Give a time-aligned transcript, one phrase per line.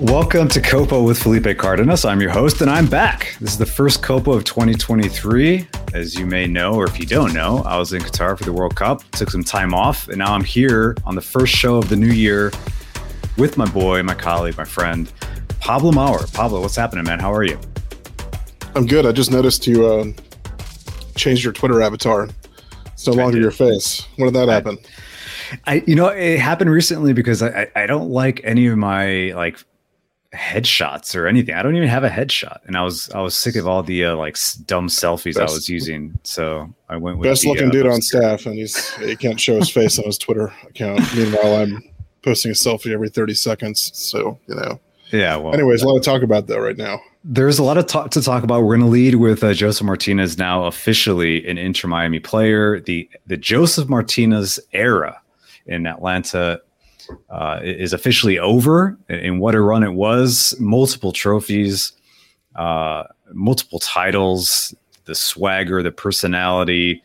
[0.00, 2.04] Welcome to Copa with Felipe Cardenas.
[2.04, 3.34] I'm your host, and I'm back.
[3.40, 5.66] This is the first Copa of 2023.
[5.94, 8.52] As you may know, or if you don't know, I was in Qatar for the
[8.52, 11.88] World Cup, took some time off, and now I'm here on the first show of
[11.88, 12.52] the new year
[13.38, 15.10] with my boy, my colleague, my friend,
[15.60, 16.26] Pablo Maurer.
[16.34, 17.18] Pablo, what's happening, man?
[17.18, 17.58] How are you?
[18.74, 19.06] I'm good.
[19.06, 20.12] I just noticed you uh,
[21.14, 22.28] changed your Twitter avatar.
[22.92, 24.06] It's no longer your face.
[24.16, 24.76] When did that happen?
[25.66, 29.58] I, you know, it happened recently because I, I don't like any of my like
[30.36, 31.54] headshots or anything.
[31.54, 34.04] I don't even have a headshot, and I was I was sick of all the
[34.04, 36.18] uh, like dumb selfies best, I was using.
[36.22, 39.40] So I went with best the, looking uh, dude on staff, and he's he can't
[39.40, 41.00] show his face on his Twitter account.
[41.16, 41.82] Meanwhile, I'm
[42.22, 43.90] posting a selfie every 30 seconds.
[43.94, 44.80] So you know.
[45.12, 45.36] Yeah.
[45.36, 45.54] Well.
[45.54, 47.00] Anyways, a lot to talk about though right now.
[47.24, 48.62] There's a lot of talk to talk about.
[48.62, 52.80] We're going to lead with uh, Josef Martinez now officially an Inter Miami player.
[52.80, 55.20] The the Josef Martinez era
[55.66, 56.60] in Atlanta
[57.30, 58.96] uh, is officially over.
[59.08, 60.54] And what a run it was!
[60.58, 61.92] Multiple trophies,
[62.54, 64.74] uh, multiple titles,
[65.04, 67.02] the swagger, the personality,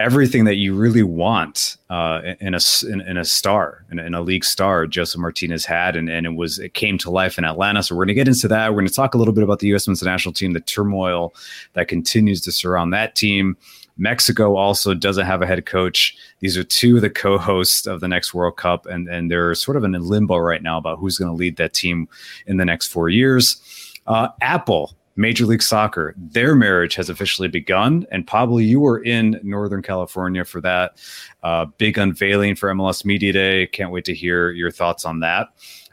[0.00, 4.22] everything that you really want uh, in a in, in a star, in, in, a
[4.22, 4.86] league star.
[4.86, 7.82] Josef Martinez had, and, and it was it came to life in Atlanta.
[7.82, 8.70] So we're going to get into that.
[8.70, 9.86] We're going to talk a little bit about the U.S.
[9.86, 11.34] Men's National Team, the turmoil
[11.74, 13.56] that continues to surround that team.
[13.96, 16.16] Mexico also doesn't have a head coach.
[16.40, 19.76] These are two of the co-hosts of the next World Cup, and and they're sort
[19.76, 22.08] of in limbo right now about who's going to lead that team
[22.46, 23.60] in the next four years.
[24.06, 29.38] Uh, Apple, Major League Soccer, their marriage has officially begun, and Pablo, you were in
[29.42, 30.96] Northern California for that
[31.42, 33.66] uh, big unveiling for MLS Media Day.
[33.66, 35.48] Can't wait to hear your thoughts on that.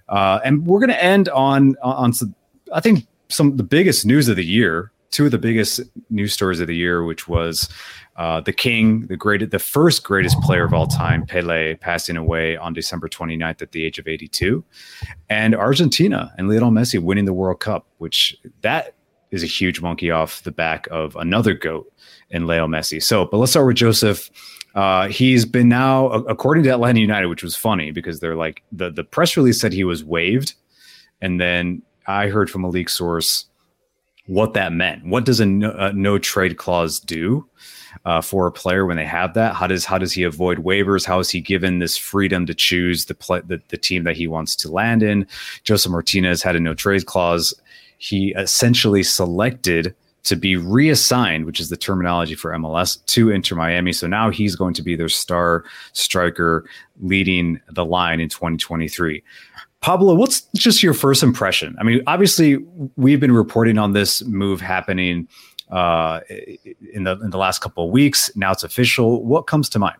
[0.07, 2.33] Uh, and we're going to end on on some,
[2.73, 6.33] I think some of the biggest news of the year two of the biggest news
[6.33, 7.69] stories of the year, which was
[8.17, 12.57] uh, the king, the great, the first greatest player of all time, Pele, passing away
[12.57, 14.63] on December 29th at the age of 82,
[15.29, 18.95] and Argentina and Lionel Messi winning the World Cup, which that
[19.31, 21.91] is a huge monkey off the back of another goat
[22.29, 23.01] in Leo Messi.
[23.01, 24.29] So, but let's start with Josef.
[24.73, 28.91] Uh, he's been now, according to Atlanta United, which was funny because they're like the
[28.91, 30.53] the press release said he was waived,
[31.21, 33.45] and then I heard from a leak source
[34.27, 35.05] what that meant.
[35.05, 37.47] What does a no, a no trade clause do
[38.05, 39.55] uh, for a player when they have that?
[39.55, 41.05] How does how does he avoid waivers?
[41.05, 44.27] How is he given this freedom to choose the play, the, the team that he
[44.27, 45.25] wants to land in?
[45.63, 47.53] Josef Martinez had a no trade clause.
[47.97, 53.93] He essentially selected to be reassigned, which is the terminology for MLS, to Inter Miami.
[53.93, 55.63] So now he's going to be their star
[55.93, 56.65] striker
[57.01, 59.23] leading the line in 2023.
[59.81, 61.75] Pablo, what's just your first impression?
[61.79, 62.57] I mean, obviously,
[62.95, 65.27] we've been reporting on this move happening
[65.69, 66.21] uh,
[66.93, 68.31] in the in the last couple of weeks.
[68.35, 69.23] Now it's official.
[69.23, 69.97] What comes to mind?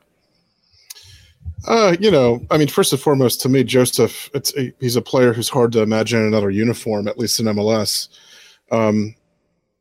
[1.68, 5.34] Uh, you know, I mean, first and foremost, to me, Josef, a, he's a player
[5.34, 8.10] who's hard to imagine in another uniform, at least in MLS.
[8.72, 9.16] Um,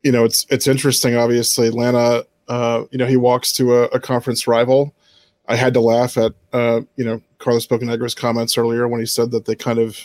[0.03, 1.15] you know, it's it's interesting.
[1.15, 2.25] Obviously, Atlanta.
[2.47, 4.95] Uh, you know, he walks to a, a conference rival.
[5.49, 9.31] I had to laugh at uh, you know Carlos Bocanegra's comments earlier when he said
[9.31, 9.97] that they kind of,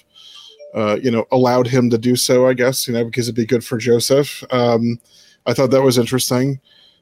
[0.75, 2.47] uh, you know, allowed him to do so.
[2.47, 4.45] I guess you know because it'd be good for Josef.
[4.51, 5.01] Um,
[5.47, 6.61] I thought that was interesting.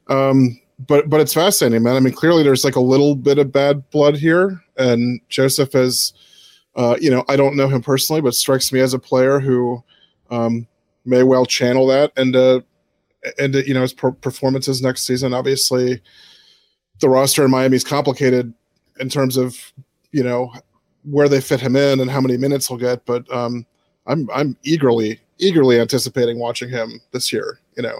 [0.08, 1.96] Um, but but it's fascinating, man.
[1.96, 6.12] I mean, clearly there's like a little bit of bad blood here, and Josef is,
[6.74, 9.82] uh, you know, I don't know him personally, but strikes me as a player who
[10.30, 10.66] um,
[11.04, 12.64] may well channel that into
[13.38, 15.34] and you know his performances next season.
[15.34, 16.00] Obviously,
[17.00, 18.52] the roster in Miami is complicated
[18.98, 19.72] in terms of
[20.12, 20.52] you know
[21.04, 23.04] where they fit him in and how many minutes he'll get.
[23.06, 23.66] But um,
[24.06, 27.58] I'm I'm eagerly eagerly anticipating watching him this year.
[27.76, 27.98] You know,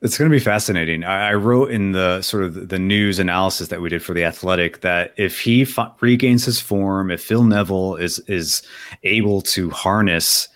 [0.00, 1.04] it's going to be fascinating.
[1.04, 4.24] I, I, wrote in the sort of the news analysis that we did for the
[4.24, 8.62] Athletic that if he f- regains his form, if Phil Neville is is
[9.02, 10.48] able to harness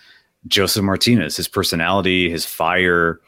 [0.46, 3.20] Josef Martinez, his personality, his fire,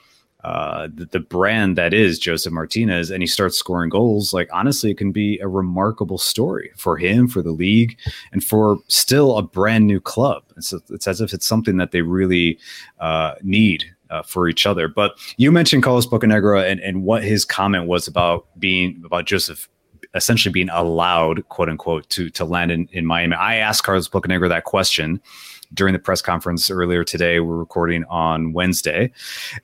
[0.45, 4.91] uh, the, the, brand that is Josef Martinez, and he starts scoring goals, like honestly,
[4.91, 7.99] it can be a remarkable story for him, for the league,
[8.31, 10.43] and for still a brand new club.
[10.59, 12.59] It's, it's as if it's something that they really
[13.01, 14.87] uh, need uh, for each other.
[14.87, 19.69] But you mentioned Carlos Bocanegra and, and what his comment was about being about Josef
[20.15, 23.35] essentially being allowed, quote unquote, to to land in, in Miami.
[23.35, 25.23] I asked Carlos Bocanegra that question
[25.75, 27.41] during the press conference earlier today.
[27.41, 29.13] We're recording on Wednesday,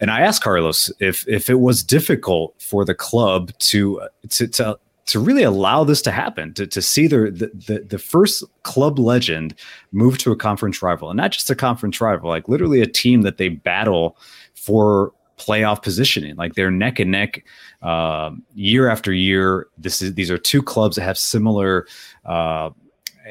[0.01, 4.79] and I asked Carlos if if it was difficult for the club to to to
[5.07, 9.55] to really allow this to happen, to, to see the, the the first club legend
[9.93, 13.23] move to a conference rival, and not just a conference rival, like literally a team
[13.23, 14.17] that they battle
[14.55, 16.37] for playoff positioning.
[16.37, 17.45] Like they're neck and neck
[17.83, 19.67] uh, year after year.
[19.79, 21.87] This is these are two clubs that have similar
[22.25, 22.71] uh,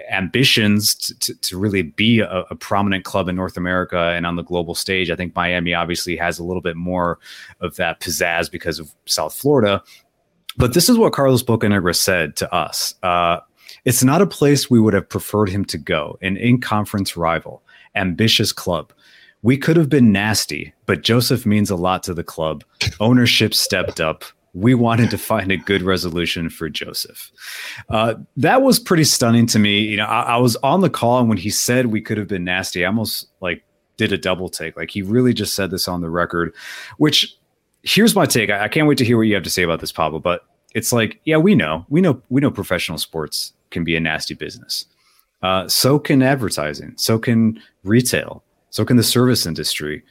[0.09, 4.43] ambitions to, to, really be a, a, prominent club in North America and on the
[4.43, 5.09] global stage.
[5.09, 7.19] I think Miami obviously has a little bit more
[7.59, 9.83] of that pizzazz because of South Florida.
[10.57, 12.95] But this is what Carlos Bocanegra said to us.
[13.03, 13.39] Uh,
[13.85, 17.63] it's not a place we would have preferred him to go, an in conference rival,
[17.95, 18.91] ambitious club.
[19.41, 22.63] We could have been nasty, but Josef means a lot to the club.
[22.99, 27.31] Ownership stepped up we wanted to find a good resolution for Josef.
[27.89, 29.81] Uh, that was pretty stunning to me.
[29.81, 32.27] You know, I, I, was on the call, and when he said we could have
[32.27, 33.63] been nasty, I almost like
[33.97, 34.75] did a double take.
[34.75, 36.55] Like he really just said this on the record.
[36.97, 37.37] Which
[37.83, 38.49] here's my take.
[38.49, 40.19] I, I can't wait to hear what you have to say about this, Pablo.
[40.19, 40.41] But
[40.73, 44.33] it's like, yeah, we know, we know, we know, professional sports can be a nasty
[44.33, 44.85] business.
[45.41, 46.93] Uh, so can advertising.
[46.97, 48.43] So can retail.
[48.71, 50.03] So can the service industry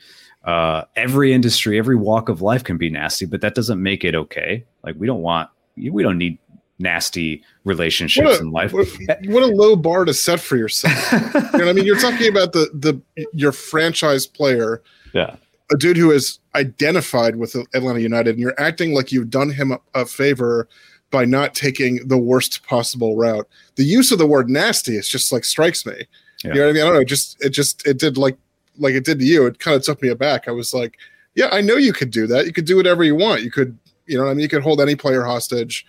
[0.45, 4.15] uh, every industry, every walk of life can be nasty, but that doesn't make it
[4.15, 4.65] okay.
[4.83, 6.39] Like we don't want, we don't need
[6.79, 8.73] nasty relationships a, in life.
[8.73, 8.87] What,
[9.27, 11.13] what, a low bar to set for yourself.
[11.53, 11.85] you know I mean?
[11.85, 13.01] You're talking about the the
[13.33, 14.83] your franchise player,
[15.13, 15.37] yeah,
[15.71, 19.73] a dude who is identified with Atlanta United, and you're acting like you've done him
[19.73, 20.69] a, a favor
[21.11, 23.49] by not taking the worst possible route.
[23.77, 26.07] The use of the word nasty is just like strikes me.
[26.45, 26.53] Yeah.
[26.53, 26.83] You know what I mean?
[26.83, 27.05] I don't know.
[27.05, 28.37] Just it just it did like
[28.79, 30.49] like it did to you, it kind of took me aback.
[30.49, 30.99] I was like,
[31.35, 32.47] yeah, I know you could do that.
[32.47, 33.43] You could do whatever you want.
[33.43, 35.87] You could, you know, I mean, you could hold any player hostage.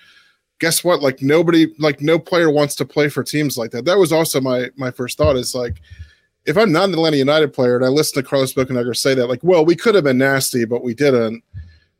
[0.60, 1.02] Guess what?
[1.02, 3.86] Like nobody, like no player wants to play for teams like that.
[3.86, 5.38] That was also my my first thought.
[5.38, 5.82] Is like,
[6.46, 9.28] if I'm not an Atlanta United player and I listen to Carlos Bocanegra say that,
[9.28, 11.44] like, well, we could have been nasty, but we didn't.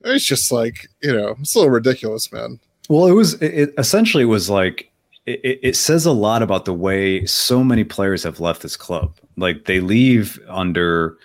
[0.04, 2.60] It's just like, you know, it's a little ridiculous, man.
[2.90, 4.89] Well, it was it, essentially was like
[5.30, 9.18] it, it, says a lot about the way so many players have left this club.
[9.38, 11.18] Like they leave under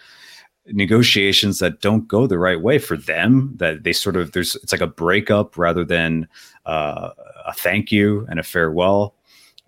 [0.66, 3.52] negotiations that don't go the right way for them.
[3.56, 6.28] That they sort of there's it's like a breakup rather than
[6.66, 7.10] uh,
[7.46, 9.14] a thank you and a farewell.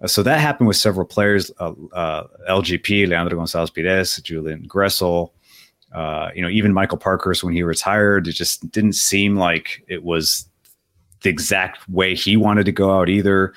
[0.07, 5.31] So that happened with several players: uh, uh LGP, Leandro Gonzalez Pires, Julian Gressel.
[5.93, 10.03] Uh, you know, even Michael Parkhurst when he retired, it just didn't seem like it
[10.03, 10.47] was
[11.23, 13.55] the exact way he wanted to go out either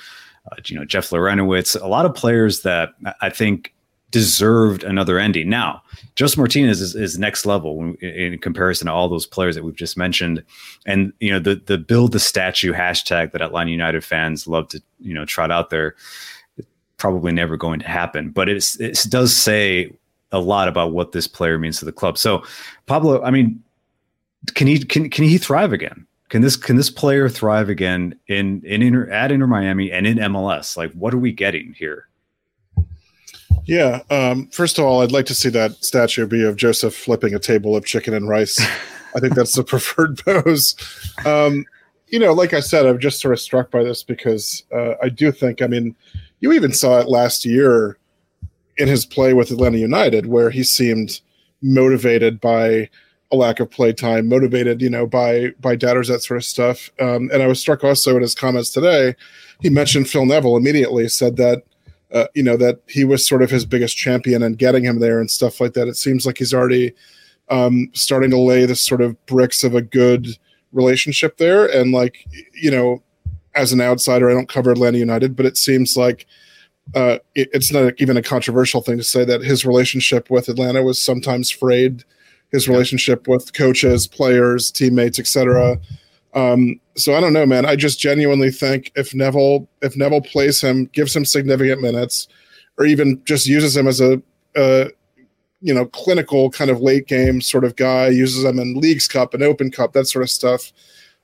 [0.51, 2.89] uh, you know, Jeff Larentowicz, a lot of players that
[3.21, 3.73] I think
[4.11, 5.49] deserved another ending.
[5.49, 5.83] Now,
[6.15, 9.75] Josef Martinez is, is next level in, in, comparison to all those players that we've
[9.75, 10.43] just mentioned.
[10.85, 14.81] And, you know, the, the build the statue hashtag that Atlanta United fans love to,
[14.99, 15.95] you know, trot out there,
[16.97, 18.31] probably never going to happen.
[18.31, 19.91] But it's, it does say
[20.31, 22.17] a lot about what this player means to the club.
[22.17, 22.43] So,
[22.87, 23.63] Pablo, I mean,
[24.53, 26.05] can he can can he thrive again?
[26.29, 30.17] Can this can this player thrive again in in Inter, at Inter Miami and in
[30.17, 30.77] MLS?
[30.77, 32.07] Like, what are we getting here?
[33.65, 34.01] Yeah.
[34.09, 37.39] Um, first of all, I'd like to see that statue be of Josef flipping a
[37.39, 38.59] table of chicken and rice.
[39.15, 40.75] I think that's the preferred pose.
[41.25, 41.65] Um,
[42.07, 45.09] you know, like I said, I'm just sort of struck by this because uh, I
[45.09, 45.95] do think, I mean,
[46.39, 47.97] you even saw it last year
[48.77, 51.21] in his play with Atlanta United, where he seemed
[51.61, 52.89] motivated by
[53.31, 56.89] a lack of play time, motivated, you know, by by doubters, that sort of stuff.
[56.99, 59.15] Um, and I was struck also in his comments today.
[59.61, 61.63] He mentioned Phil Neville immediately, said that
[62.11, 65.19] uh, you know that he was sort of his biggest champion and getting him there
[65.19, 65.87] and stuff like that.
[65.87, 66.93] It seems like he's already
[67.49, 70.27] um, starting to lay the sort of bricks of a good
[70.71, 71.65] relationship there.
[71.65, 73.03] And like you know,
[73.53, 76.25] as an outsider, I don't cover Atlanta United, but it seems like
[76.95, 80.81] uh, it, it's not even a controversial thing to say that his relationship with Atlanta
[80.81, 82.03] was sometimes frayed
[82.51, 85.79] his relationship with coaches, players, teammates, etc.
[86.33, 87.65] Um, so I don't know, man.
[87.65, 92.27] I just genuinely think if Neville if Neville plays him, gives him significant minutes,
[92.77, 94.21] or even just uses him as a,
[94.55, 94.89] a
[95.61, 99.33] you know clinical kind of late game sort of guy, uses him in Leagues Cup
[99.33, 100.71] and Open Cup, that sort of stuff.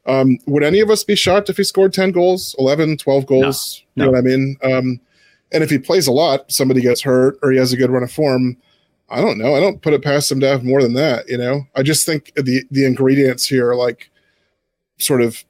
[0.07, 3.83] Um, would any of us be shocked if he scored 10 goals, 11, 12 goals?
[3.95, 4.05] No, no.
[4.05, 4.57] You know what I mean?
[4.63, 4.99] Um,
[5.51, 8.03] and if he plays a lot, somebody gets hurt or he has a good run
[8.03, 8.57] of form,
[9.09, 9.55] I don't know.
[9.55, 11.27] I don't put it past him to have more than that.
[11.29, 14.09] You know, I just think the the ingredients here are like
[14.97, 15.43] sort of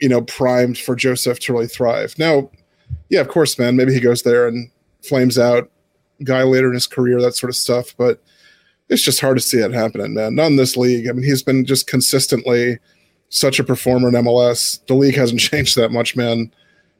[0.00, 2.18] you know primed for Josef to really thrive.
[2.18, 2.50] Now,
[3.10, 3.76] yeah, of course, man.
[3.76, 4.70] Maybe he goes there and
[5.02, 5.70] flames out,
[6.24, 7.94] guy later in his career, that sort of stuff.
[7.96, 8.22] But
[8.88, 10.34] it's just hard to see it happening, man.
[10.34, 11.08] Not in this league.
[11.08, 12.78] I mean, he's been just consistently
[13.28, 14.84] such a performer in MLS.
[14.86, 16.52] The league hasn't changed that much, man.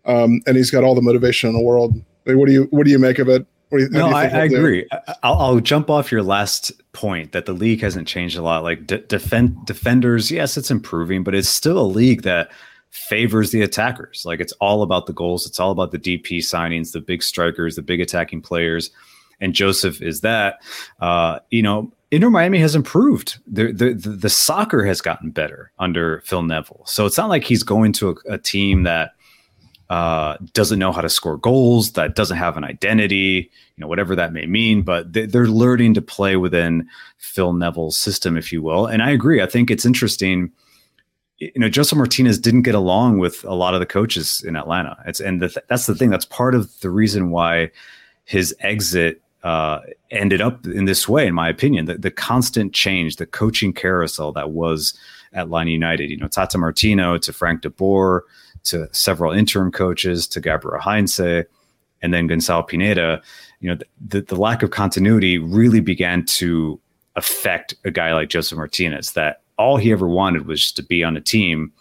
[0.04, 1.94] Um, and he's got all the motivation in the world.
[2.26, 3.46] I mean, what do you what do you make of it?
[3.72, 4.86] You, no, I, I agree.
[5.22, 8.62] I'll, I'll, jump off your last point that the league hasn't changed a lot.
[8.62, 12.50] Like de- defend defenders, yes, it's improving, but it's still a league that
[12.90, 14.24] favors the attackers.
[14.26, 15.46] Like it's all about the goals.
[15.46, 18.90] It's all about the DP signings, the big strikers, the big attacking players,
[19.40, 20.62] and Josef is that.
[21.00, 23.38] Uh, you know, Inter Miami has improved.
[23.46, 26.82] The, the, the the soccer has gotten better under Phil Neville.
[26.84, 29.12] So it's not like he's going to a, a team that
[29.92, 34.16] uh, doesn't know how to score goals, that doesn't have an identity, you know, whatever
[34.16, 34.80] that may mean.
[34.80, 38.86] But they, are learning to play within Phil Neville's system, if you will.
[38.86, 39.42] And I agree.
[39.42, 40.50] I think it's interesting.
[41.36, 44.96] You know, Josef Martinez didn't get along with a lot of the coaches in Atlanta.
[45.04, 46.08] It's and the, that's the thing.
[46.08, 47.70] That's part of the reason why
[48.24, 49.80] his exit uh,
[50.10, 51.84] ended up in this way, in my opinion.
[51.84, 54.98] The, the constant change, the coaching carousel that was
[55.34, 56.08] Atlanta United.
[56.08, 58.24] You know, Tata Martino to Frank de Boer
[58.64, 61.46] to several interim coaches to Gabriel Heinze
[62.02, 63.22] and then Gonzalo Pineda,
[63.60, 66.80] you know, the, the lack of continuity really began to
[67.16, 71.16] affect a guy like Josef Martinez that all he ever wanted was to be on
[71.16, 71.72] a team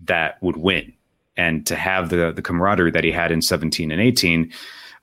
[0.00, 0.92] that would win.
[1.36, 4.52] And to have the the camaraderie that he had in 17 and 18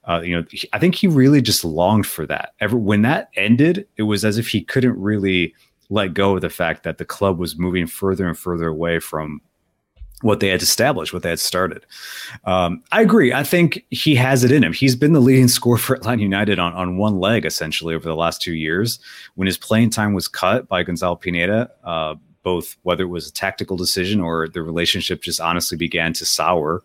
[0.03, 2.53] uh, you know I think he really just longed for that.
[2.59, 5.53] Ever when that ended it was as if he couldn't really
[5.89, 9.39] let go of the fact that the club was moving further and further away from
[10.21, 11.85] what they had established, what they had started.
[12.45, 13.33] Um, I agree.
[13.33, 14.73] I think he has it in him.
[14.73, 18.15] He's been the leading scorer for Atlanta United on, on one leg essentially over the
[18.15, 18.99] last two years.
[19.35, 23.33] When his playing time was cut by Gonzalo Pineda, uh, both whether it was a
[23.33, 26.83] tactical decision or the relationship just honestly began to sour,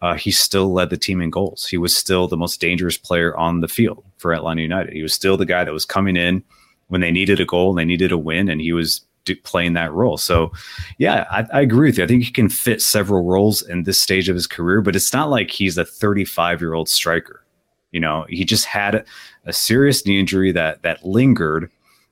[0.00, 1.66] uh, he still led the team in goals.
[1.66, 4.92] He was still the most dangerous player on the field for Atlanta United.
[4.92, 6.44] He was still the guy that was coming in
[6.88, 9.02] when they needed a goal, and they needed a win, and he was
[9.34, 10.16] playing that role.
[10.16, 10.52] So,
[10.98, 12.04] yeah, I, I, agree with you.
[12.04, 15.12] I think he can fit several roles in this stage of his career, but it's
[15.12, 17.44] not like he's a 35 year old striker.
[17.92, 19.04] You know, he just had
[19.46, 21.70] a serious knee injury that that lingered,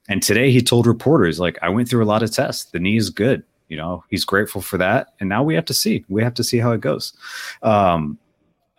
[0.08, 2.70] and today he told reporters like, "I went through a lot of tests.
[2.70, 5.74] The knee is good." You know, he's grateful for that, and now we have to
[5.74, 6.04] see.
[6.08, 7.12] We have to see how it goes.
[7.62, 8.18] Um,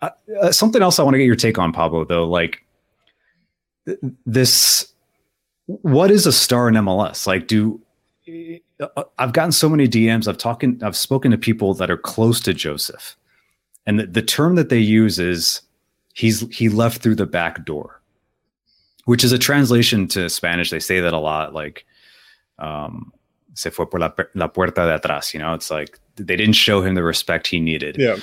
[0.00, 2.04] uh, uh, something else I want to get your take on, Pablo.
[2.04, 2.64] Though, like
[3.86, 4.92] th- this,
[5.66, 7.26] what is a star in MLS?
[7.26, 7.80] Like, do
[9.18, 10.28] I've gotten so many DMs.
[10.28, 13.16] I've talking, I've spoken to people that are close to Josef,
[13.86, 15.62] and the, the term that they use is
[16.14, 18.00] he's he left through the back door,
[19.04, 20.70] which is a translation to Spanish.
[20.70, 21.86] They say that a lot, like
[22.58, 23.12] um,
[23.54, 25.32] se fue por la, la puerta de atrás.
[25.32, 27.96] You know, it's like they didn't show him the respect he needed.
[27.98, 28.16] Yeah.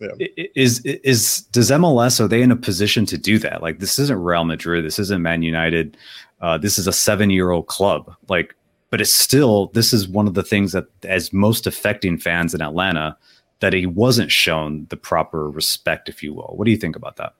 [0.00, 0.26] Yeah.
[0.54, 3.62] Is is does MLS are they in a position to do that?
[3.62, 5.94] Like this isn't Real Madrid, this isn't Man United,
[6.40, 8.14] uh, this is a seven year old club.
[8.28, 8.54] Like
[8.90, 12.60] but it's still this is one of the things that as most affecting fans in
[12.60, 13.16] Atlanta
[13.60, 16.54] that he wasn't shown the proper respect, if you will.
[16.56, 17.34] What do you think about that?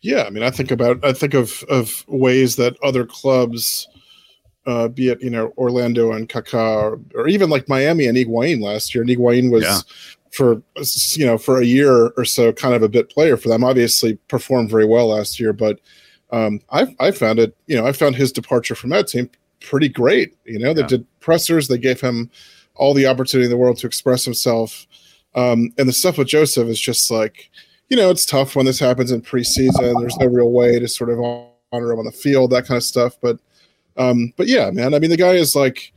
[0.00, 3.88] Yeah, I mean, I think about I think of of ways that other clubs,
[4.66, 8.60] uh, be it you know Orlando and Kaká, or, or even like Miami and Higuain
[8.60, 9.02] last year.
[9.02, 9.78] And Higuain was yeah.
[10.32, 10.62] for
[11.14, 13.64] you know for a year or so kind of a bit player for them.
[13.64, 15.78] Obviously, performed very well last year, but
[16.32, 19.30] um, I I found it you know I found his departure from that team
[19.62, 20.36] pretty great.
[20.44, 22.30] You know, they did pressers, they gave him
[22.74, 24.86] all the opportunity in the world to express himself.
[25.34, 27.50] Um, and the stuff with Josef is just like,
[27.88, 30.00] you know, it's tough when this happens in preseason.
[30.00, 32.84] There's no real way to sort of honor him on the field, that kind of
[32.84, 33.16] stuff.
[33.20, 33.38] But,
[33.96, 35.92] um, but yeah, man, I mean, the guy is like,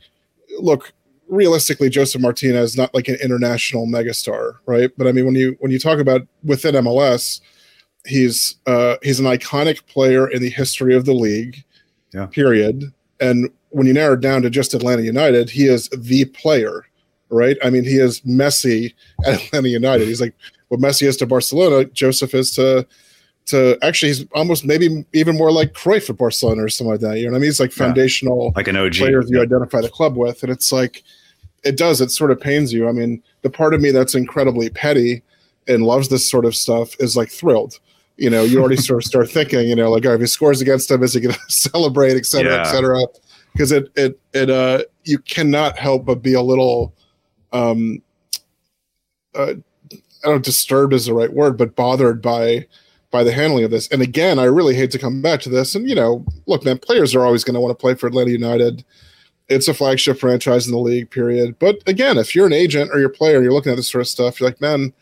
[0.58, 0.92] look,
[1.28, 4.90] realistically, Josef Martinez is not like an international megastar, right?
[4.96, 7.40] But I mean, when you when you talk about within MLS,
[8.06, 11.64] he's uh, he's an iconic player in the history of the league.
[12.12, 12.26] Yeah.
[12.26, 12.92] Period.
[13.20, 16.86] And when you narrow it down to just Atlanta United, he is the player,
[17.30, 17.56] right?
[17.62, 18.94] I mean, he is Messi
[19.26, 20.06] at Atlanta United.
[20.06, 20.34] He's like
[20.68, 22.86] what Messi is to Barcelona, Josef is to
[23.46, 27.18] to actually he's almost maybe even more like Cruyff at Barcelona or something like that.
[27.18, 27.48] You know what I mean?
[27.48, 28.52] He's like foundational, yeah.
[28.56, 31.04] like an OG players you identify the club with, and it's like
[31.64, 32.00] it does.
[32.00, 32.88] It sort of pains you.
[32.88, 35.22] I mean, the part of me that's incredibly petty
[35.68, 37.78] and loves this sort of stuff is like thrilled.
[38.16, 40.60] You know, you already sort of start thinking, you know, like, oh, if he scores
[40.60, 42.60] against him, is he going to celebrate, et cetera, yeah.
[42.60, 43.02] et cetera?
[43.52, 46.94] Because it, it, it, uh, you cannot help but be a little,
[47.52, 48.02] um,
[49.34, 49.54] uh,
[49.92, 52.66] I don't know, disturbed is the right word, but bothered by,
[53.10, 53.88] by the handling of this.
[53.88, 55.74] And again, I really hate to come back to this.
[55.74, 58.30] And you know, look, man, players are always going to want to play for Atlanta
[58.30, 58.84] United.
[59.48, 61.56] It's a flagship franchise in the league, period.
[61.58, 64.02] But again, if you're an agent or you're player and you're looking at this sort
[64.02, 64.92] of stuff, you're like, man,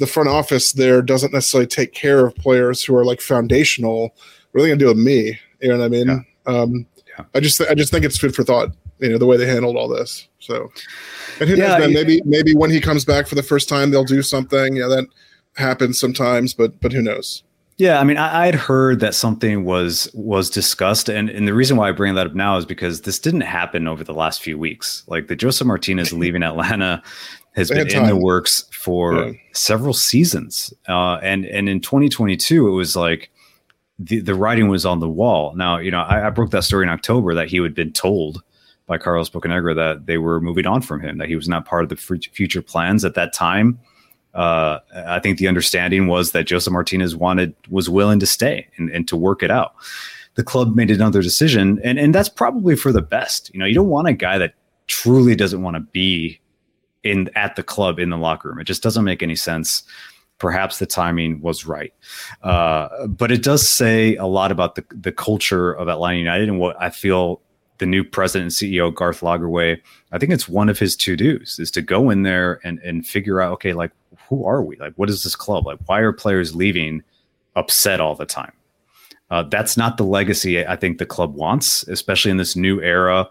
[0.00, 4.14] the front office there doesn't necessarily take care of players who are like foundational.
[4.50, 5.38] What are they going to do with me?
[5.60, 6.08] You know what I mean?
[6.08, 6.52] Yeah.
[6.52, 7.24] Um, yeah.
[7.34, 8.70] I just, I just think it's food for thought.
[8.98, 10.26] You know, the way they handled all this.
[10.40, 10.70] So,
[11.38, 11.92] and who yeah, knows, man?
[11.94, 14.76] Maybe, maybe when he comes back for the first time, they'll do something.
[14.76, 15.06] Yeah, that
[15.56, 17.42] happens sometimes, but, but who knows?
[17.80, 21.78] Yeah, I mean, I, would heard that something was was discussed, and and the reason
[21.78, 24.58] why I bring that up now is because this didn't happen over the last few
[24.58, 25.02] weeks.
[25.06, 27.02] Like the Josef Martinez leaving Atlanta
[27.54, 29.32] has been in the works for yeah.
[29.52, 33.30] several seasons, uh, and and in 2022 it was like
[33.98, 35.54] the the writing was on the wall.
[35.54, 38.42] Now you know I, I broke that story in October that he had been told
[38.86, 41.84] by Carlos Bocanegra that they were moving on from him, that he was not part
[41.84, 43.78] of the future plans at that time
[44.34, 48.88] uh, I think the understanding was that Josef Martinez wanted was willing to stay and,
[48.90, 49.74] and to work it out.
[50.34, 53.52] The club made another decision, and and that's probably for the best.
[53.52, 54.54] You know, you don't want a guy that
[54.86, 56.39] truly doesn't want to be
[57.02, 58.60] in at the club in the locker room.
[58.60, 59.82] It just doesn't make any sense.
[60.38, 61.92] Perhaps the timing was right,
[62.42, 66.58] uh, but it does say a lot about the the culture of Atlanta United and
[66.58, 67.42] what I feel
[67.76, 69.78] the new president and CEO Garth Lagerwey.
[70.12, 73.06] I think it's one of his to dos is to go in there and and
[73.06, 73.90] figure out okay, like
[74.28, 74.76] who are we?
[74.76, 75.66] Like, what is this club?
[75.66, 77.02] Like, why are players leaving
[77.56, 78.52] upset all the time?
[79.30, 83.28] Uh, that's not the legacy I think the club wants, especially in this new era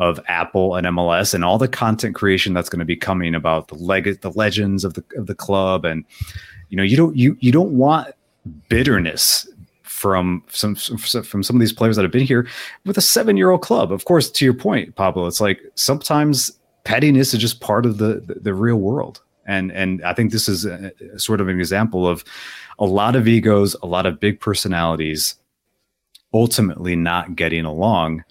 [0.00, 3.68] of Apple and MLS and all the content creation that's going to be coming about
[3.68, 6.04] the leg the legends of the of the club and
[6.70, 8.12] you know you don't you you don't want
[8.68, 9.46] bitterness
[9.82, 12.48] from some from some of these players that have been here
[12.86, 13.92] with a seven year old club.
[13.92, 18.20] Of course, to your point, Pablo, it's like sometimes pettiness is just part of the,
[18.26, 21.58] the, the real world and and I think this is a, a sort of an
[21.58, 22.24] example of
[22.78, 25.34] a lot of egos, a lot of big personalities,
[26.32, 28.24] ultimately not getting along.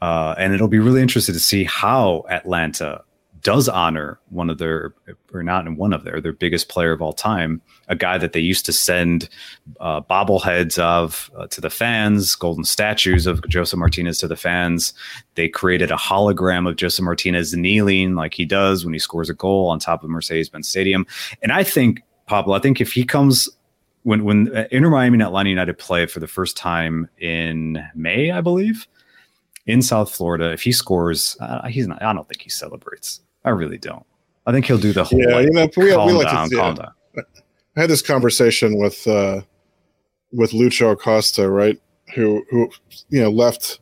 [0.00, 3.02] Uh, and it'll be really interesting to see how Atlanta
[3.42, 4.92] does honor one of their,
[5.32, 8.40] or not one of their, their biggest player of all time, a guy that they
[8.40, 9.28] used to send
[9.78, 14.92] uh, bobbleheads of uh, to the fans, golden statues of Josef Martinez to the fans.
[15.36, 19.34] They created a hologram of Josef Martinez kneeling like he does when he scores a
[19.34, 21.06] goal on top of Mercedes-Benz Stadium.
[21.40, 23.48] And I think Pablo, I think if he comes
[24.02, 28.32] when when uh, Inter Miami and Atlanta United play for the first time in May,
[28.32, 28.88] I believe,
[29.66, 32.02] in South Florida, if he scores, uh, he's not.
[32.02, 33.20] I don't think he celebrates.
[33.44, 34.06] I really don't.
[34.46, 35.20] I think he'll do the whole.
[35.20, 36.92] Yeah, like, you know, we, calm we like down, to, calm down.
[37.76, 39.42] I had this conversation with uh,
[40.32, 41.78] with Lucho Acosta, right?
[42.14, 42.70] Who who
[43.08, 43.80] you know left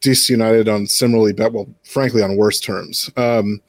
[0.00, 3.10] DC United on similarly bad, well, frankly, on worse terms.
[3.16, 3.60] Um,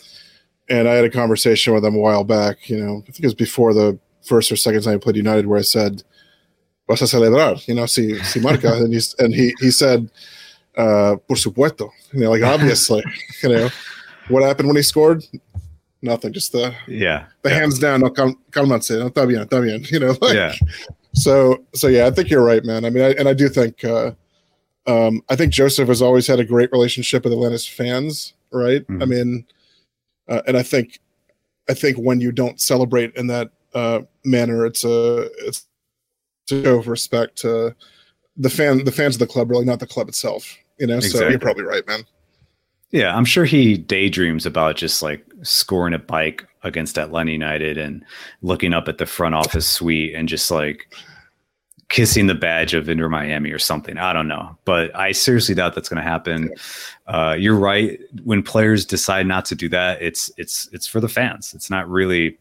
[0.70, 2.70] and I had a conversation with him a while back.
[2.70, 5.48] You know, I think it was before the first or second time he played United,
[5.48, 6.04] where I said,
[6.88, 10.12] "Vas a celebrar?" You know, si si marca, and he and he he said,
[10.78, 13.04] uh, "Por supuesto." You know, like obviously,
[13.44, 13.70] you know
[14.30, 15.24] what happened when he scored?
[16.02, 16.34] Nothing.
[16.34, 17.56] Just the yeah, the yeah.
[17.56, 18.02] hands down.
[18.02, 18.92] No, cal- calmanse.
[18.92, 19.86] No, está bien, está bien.
[19.92, 20.16] You know.
[20.22, 20.54] Like, yeah.
[21.14, 22.86] So so yeah, I think you're right, man.
[22.86, 24.12] I mean, I, and I do think uh,
[24.88, 28.86] um, I think Josef has always had a great relationship with Atlanta's fans, right?
[28.88, 29.02] Mm-hmm.
[29.02, 29.46] I mean,
[30.28, 31.00] uh, and I think
[31.70, 35.66] I think when you don't celebrate in that uh, manner, it's a it's
[36.48, 37.76] to show of respect to
[38.38, 40.58] the fan the fans of the club, really, not the club itself.
[40.78, 41.20] You know, exactly.
[41.20, 42.06] so you're probably right, man.
[42.92, 48.04] Yeah, I'm sure he daydreams about just like scoring a bike against Atlanta United and
[48.42, 50.94] looking up at the front office suite and just like
[51.90, 53.98] kissing the badge of Inter Miami or something.
[53.98, 56.52] I don't know, but I seriously doubt that's going to happen.
[57.08, 58.00] Uh, you're right.
[58.24, 61.54] When players decide not to do that, it's it's it's for the fans.
[61.54, 62.38] It's not really.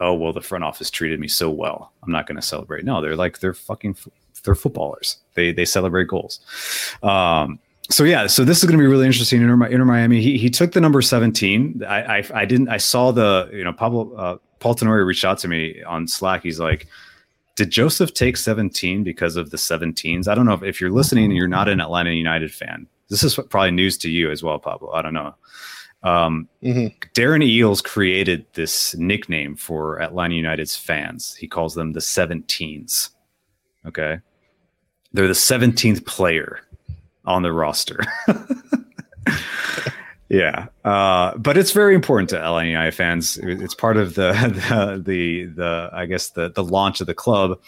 [0.00, 1.92] Oh well, the front office treated me so well.
[2.02, 2.84] I'm not going to celebrate.
[2.84, 3.96] No, they're like they're fucking
[4.44, 5.18] they're footballers.
[5.34, 6.40] They they celebrate goals.
[7.02, 7.58] Um,
[7.90, 9.42] so yeah, so this is going to be really interesting.
[9.42, 11.82] Inter, Inter Miami, he he took the number seventeen.
[11.86, 12.68] I, I, I didn't.
[12.68, 16.42] I saw the you know Pablo uh, Paul Tenorio reached out to me on Slack.
[16.42, 16.86] He's like,
[17.56, 21.26] "Did Josef take seventeen because of the 17s?" I don't know if, if you're listening
[21.26, 22.86] and you're not an Atlanta United fan.
[23.10, 24.90] This is probably news to you as well, Pablo.
[24.92, 25.34] I don't know.
[26.04, 26.86] Um, mm-hmm.
[27.14, 31.34] Darren Eales created this nickname for Atlanta United's fans.
[31.34, 33.10] He calls them the 17s.
[33.86, 34.18] Okay.
[35.12, 36.60] They're the 17th player
[37.24, 38.00] on the roster.
[40.28, 40.66] yeah.
[40.84, 43.38] Uh, but it's very important to United fans.
[43.38, 47.58] It's part of the, the, the, the, I guess the, the launch of the club.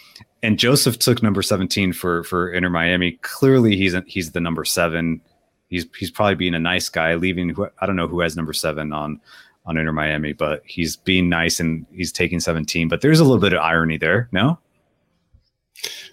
[0.42, 3.12] And Josef took number 17 for, for Inter Miami.
[3.22, 5.20] Clearly he's, he's the number seven.
[5.68, 8.52] He's, he's probably being a nice guy, leaving who, I don't know who has number
[8.52, 9.20] seven on,
[9.64, 12.88] on Inter Miami, but he's being nice and he's taking 17.
[12.88, 14.58] But there's a little bit of irony there, no?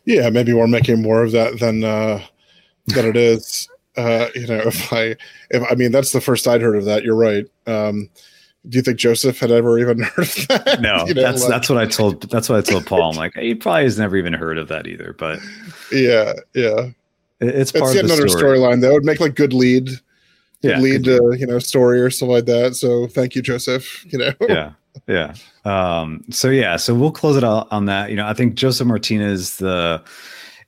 [0.05, 2.21] Yeah, maybe we're making more of that than uh,
[2.87, 3.69] than it is.
[3.95, 5.15] Uh, you know, if I
[5.49, 7.03] if I mean that's the first I'd heard of that.
[7.03, 7.45] You're right.
[7.67, 8.09] Um,
[8.69, 10.81] do you think Josef had ever even heard of that?
[10.81, 13.11] No, you know, that's like, that's what I told that's what I told Paul.
[13.11, 15.13] I'm like, he probably has never even heard of that either.
[15.17, 15.39] But
[15.91, 16.89] yeah, yeah,
[17.39, 18.81] it's part it's of another storyline.
[18.81, 19.89] That would make like good lead
[20.63, 22.75] yeah, lead uh, you know story or something like that.
[22.75, 24.05] So thank you, Josef.
[24.11, 24.31] You know.
[24.47, 24.71] Yeah.
[25.07, 25.33] Yeah.
[25.65, 28.09] Um, so yeah, so we'll close it out on that.
[28.09, 30.01] You know, I think Josef Martinez, the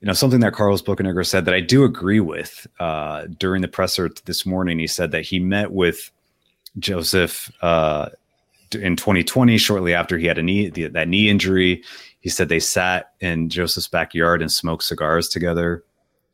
[0.02, 3.68] you know, something that Carlos Bocanegra said that I do agree with uh, during the
[3.68, 4.80] presser this morning.
[4.80, 6.12] He said that he met with
[6.80, 8.10] Josef uh,
[8.74, 11.84] in 2020, shortly after he had a knee the, that knee injury.
[12.20, 15.84] He said they sat in Josef's backyard and smoked cigars together,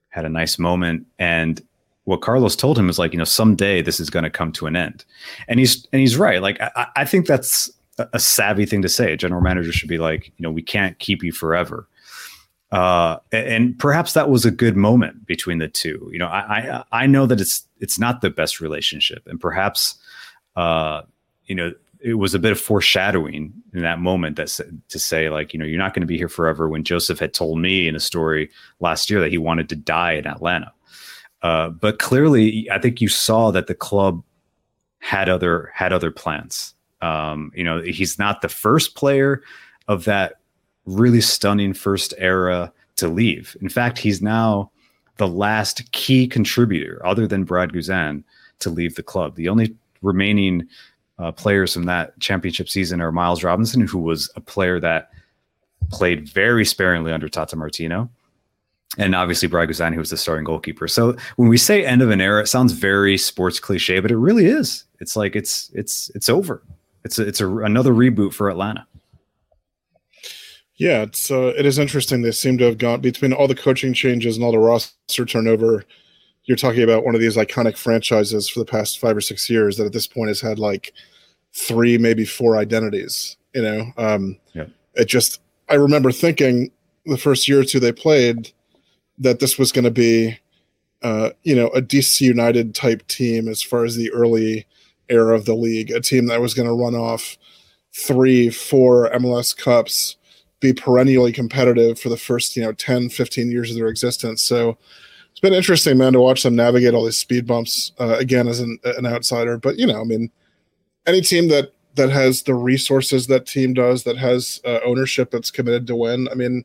[0.09, 1.61] had a nice moment, and
[2.05, 4.67] what Carlos told him is like, you know, someday this is going to come to
[4.67, 5.05] an end,
[5.47, 6.41] and he's and he's right.
[6.41, 7.71] Like, I, I think that's
[8.13, 9.13] a savvy thing to say.
[9.13, 11.87] A general manager should be like, you know, we can't keep you forever.
[12.71, 16.09] Uh, and perhaps that was a good moment between the two.
[16.11, 19.95] You know, I, I, I know that it's it's not the best relationship, and perhaps,
[20.55, 21.01] uh,
[21.45, 24.57] you know, it was a bit of foreshadowing in that moment that
[24.87, 26.69] to say like, you know, you're not going to be here forever.
[26.69, 30.13] When Josef had told me in a story last year that he wanted to die
[30.13, 30.71] in Atlanta,
[31.41, 34.23] uh, but clearly, I think you saw that the club
[34.99, 36.73] had other had other plans.
[37.01, 39.41] Um, you know, he's not the first player
[39.87, 40.40] of that
[40.85, 43.55] really stunning first era to leave.
[43.61, 44.71] In fact, he's now
[45.17, 48.23] the last key contributor, other than Brad Guzan,
[48.59, 49.35] to leave the club.
[49.35, 50.67] The only remaining
[51.19, 55.11] uh, players from that championship season are Miles Robinson, who was a player that
[55.91, 58.09] played very sparingly under Tata Martino,
[58.97, 60.87] and obviously Brad Guzan, who was the starting goalkeeper.
[60.87, 64.17] So when we say end of an era, it sounds very sports cliche, but it
[64.17, 64.85] really is.
[64.99, 66.63] It's like it's it's it's over.
[67.03, 68.85] It's a, it's a, another reboot for Atlanta.
[70.77, 72.21] Yeah, it's uh, it is interesting.
[72.21, 75.83] They seem to have gone between all the coaching changes and all the roster turnover.
[76.45, 79.77] You're talking about one of these iconic franchises for the past five or six years
[79.77, 80.93] that at this point has had like
[81.53, 83.37] three, maybe four identities.
[83.53, 84.65] You know, um, yeah.
[84.95, 86.71] it just I remember thinking
[87.05, 88.51] the first year or two they played
[89.17, 90.37] that this was going to be,
[91.03, 94.65] uh, you know, a DC United type team as far as the early
[95.09, 97.37] era of the league, a team that was going to run off
[97.93, 100.15] three, four MLS Cups,
[100.61, 104.41] be perennially competitive for the first, you know, 10, 15 years of their existence.
[104.41, 104.77] So
[105.31, 108.61] it's been interesting, man, to watch them navigate all these speed bumps uh, again as
[108.61, 109.57] an, an outsider.
[109.57, 110.31] But, you know, I mean,
[111.05, 115.51] any team that that has the resources that team does, that has uh, ownership that's
[115.51, 116.29] committed to win.
[116.31, 116.63] I mean,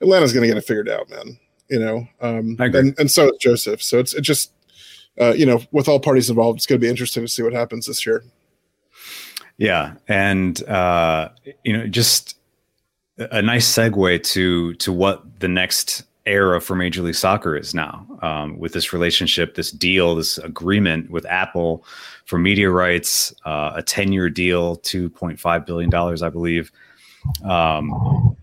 [0.00, 1.38] Atlanta's going to get it figured out, man.
[1.68, 3.82] You know, um, and and so is Josef.
[3.82, 4.52] So it's it just
[5.20, 7.52] uh, you know, with all parties involved, it's going to be interesting to see what
[7.52, 8.24] happens this year.
[9.58, 11.30] Yeah, and uh,
[11.64, 12.36] you know, just
[13.18, 18.06] a nice segue to to what the next era for Major League Soccer is now,
[18.22, 21.84] um, with this relationship, this deal, this agreement with Apple
[22.26, 26.70] for media rights, uh, a ten year deal, two point five billion dollars, I believe.
[27.44, 28.36] Um,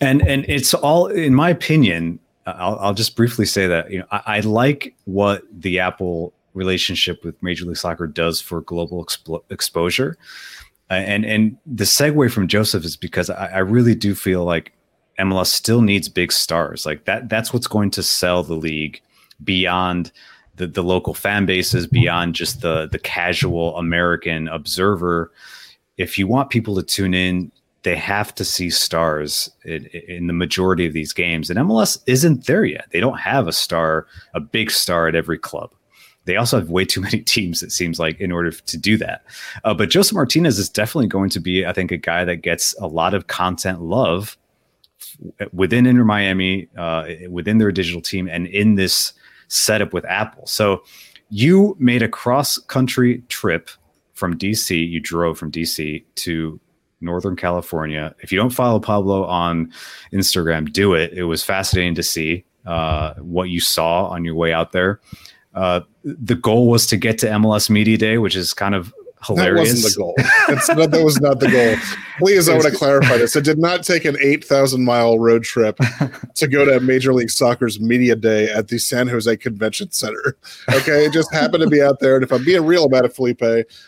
[0.00, 4.06] and and it's all, in my opinion, I'll, I'll just briefly say that you know
[4.10, 9.42] I, I, like what the Apple relationship with Major League Soccer does for global expo-
[9.50, 10.16] exposure,
[10.92, 14.74] Uh, and and the segue from Josef is because I, I really do feel like
[15.18, 17.30] MLS still needs big stars like that.
[17.30, 19.00] That's what's going to sell the league
[19.42, 20.12] beyond
[20.56, 25.32] the, the local fan bases, beyond just the the casual American observer.
[25.96, 27.50] If you want people to tune in
[27.84, 31.50] they have to see stars in, in, the majority of these games.
[31.50, 32.86] And MLS isn't there yet.
[32.92, 35.74] They don't have a star, a big star at every club.
[36.24, 39.24] They also have way too many teams, it seems like, in order to do that.
[39.64, 42.74] Uh, but Josef Martinez is definitely going to be, I think, a guy that gets
[42.80, 44.36] a lot of content love
[45.52, 49.12] within Inter Miami, uh, within their digital team, and in this
[49.48, 50.46] setup with Apple.
[50.46, 50.84] So
[51.28, 53.70] you made a cross country trip
[54.14, 54.88] from DC.
[54.88, 56.60] You drove from DC to
[57.00, 58.14] Northern California.
[58.20, 59.72] If you don't follow Pablo on
[60.12, 61.12] Instagram, do it.
[61.12, 65.00] It was fascinating to see uh, what you saw on your way out there.
[65.54, 68.92] Uh, the goal was to get to MLS Media Day, which is kind of
[69.24, 69.68] hilarious.
[69.70, 70.14] That wasn't the goal.
[70.78, 71.76] Not, that was not the goal.
[72.18, 73.36] Please, I want to clarify this.
[73.36, 75.78] It did not take an 8,000 mile road trip
[76.34, 80.36] to go to Major League Soccer's media day at the San Jose Convention Center.
[80.74, 81.04] Okay.
[81.06, 82.16] It just happened to be out there.
[82.16, 83.42] And if I'm being real about it, Felipe,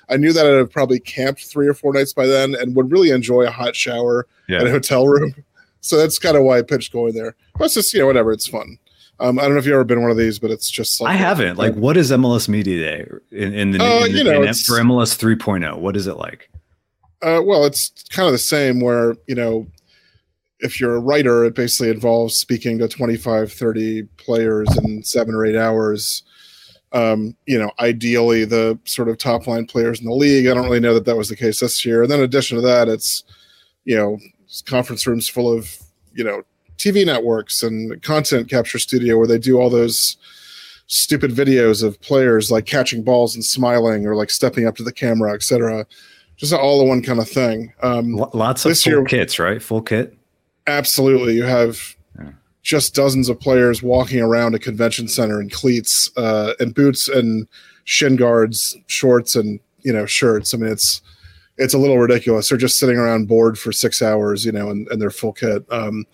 [0.09, 2.93] I knew that I'd have probably camped three or four nights by then and would
[2.93, 4.61] really enjoy a hot shower Yeah.
[4.61, 5.35] at a hotel room.
[5.81, 7.35] So that's kind of why I pitched going there.
[7.59, 8.33] But just, you know, whatever.
[8.33, 8.79] It's fun.
[9.21, 11.15] Um, I don't know if you've ever been one of these, but it's just like
[11.15, 11.57] I haven't.
[11.57, 14.79] Like, what is MLS Media Day in, in the Uh, in, you know, in, for
[14.81, 15.79] MLS 3.0?
[15.79, 16.51] What is it like?
[17.23, 19.67] Uh, well, it's kind of the same where, you know,
[20.61, 25.45] if you're a writer, it basically involves speaking to 25, 30 players in seven or
[25.45, 26.23] eight hours.
[26.93, 30.47] Um, you know, ideally the sort of top line players in the league.
[30.47, 32.03] I don't really know that that was the case this year.
[32.03, 33.25] And then in addition to that, it's,
[33.85, 34.19] you know,
[34.65, 35.77] conference rooms full of,
[36.15, 36.43] you know,
[36.79, 40.17] TV networks and content capture studio where they do all those
[40.87, 44.93] stupid videos of players like catching balls and smiling or like stepping up to the
[44.93, 45.87] camera, etc.
[46.37, 47.73] Just all in one kind of thing.
[47.83, 49.63] Um, Lo- Lots of full year- kits, right?
[49.63, 50.17] Full kit.
[50.67, 52.31] absolutely, you have Yeah.
[52.63, 57.47] just dozens of players walking around a convention center in cleats uh, and boots and
[57.85, 60.53] shin guards, shorts and you know shirts.
[60.55, 61.01] I mean, it's
[61.57, 62.49] it's a little ridiculous.
[62.49, 65.65] They're just sitting around bored for six hours, you know, and, and they're full kit.
[65.71, 66.05] Um,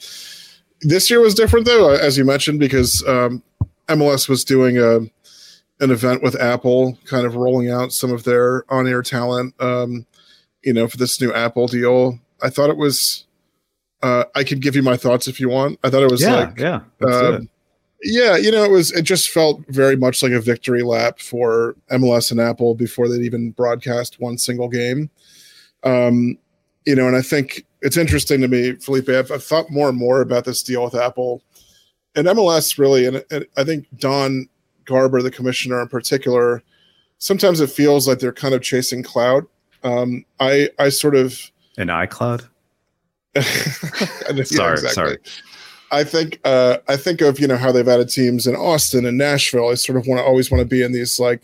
[0.82, 3.42] this year was different though, as you mentioned, because um,
[3.88, 5.00] MLS was doing a
[5.82, 9.54] an event with Apple, kind of rolling out some of their on air talent.
[9.60, 10.06] Um,
[10.62, 13.26] you know, for this new Apple deal, I thought it was.
[14.02, 15.78] Uh, I could give you my thoughts if you want.
[15.84, 16.80] I thought it was yeah, like yeah.
[17.02, 17.48] Uh, it.
[18.02, 21.76] yeah, you know, it was it just felt very much like a victory lap for
[21.90, 25.10] MLS and Apple before they'd even broadcast one single game.
[25.82, 26.38] Um,
[26.86, 29.08] you know, and I think it's interesting to me, Felipe.
[29.08, 31.42] I've, I've thought more and more about this deal with Apple
[32.14, 34.48] and MLS, really, and, and I think Don
[34.84, 36.62] Garber, the commissioner in particular,
[37.18, 39.46] sometimes it feels like they're kind of chasing cloud.
[39.82, 42.46] Um, I I sort of An iCloud.
[43.36, 45.18] Yeah, Sorry, sorry.
[45.92, 49.18] I think uh, I think of you know how they've added teams in Austin and
[49.18, 49.70] Nashville.
[49.70, 51.42] I sort of want to always want to be in these like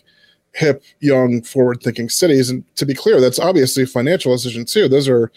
[0.57, 2.51] hip, young, forward-thinking cities.
[2.51, 4.89] And to be clear, that's obviously a financial decision too.
[4.89, 5.31] Those are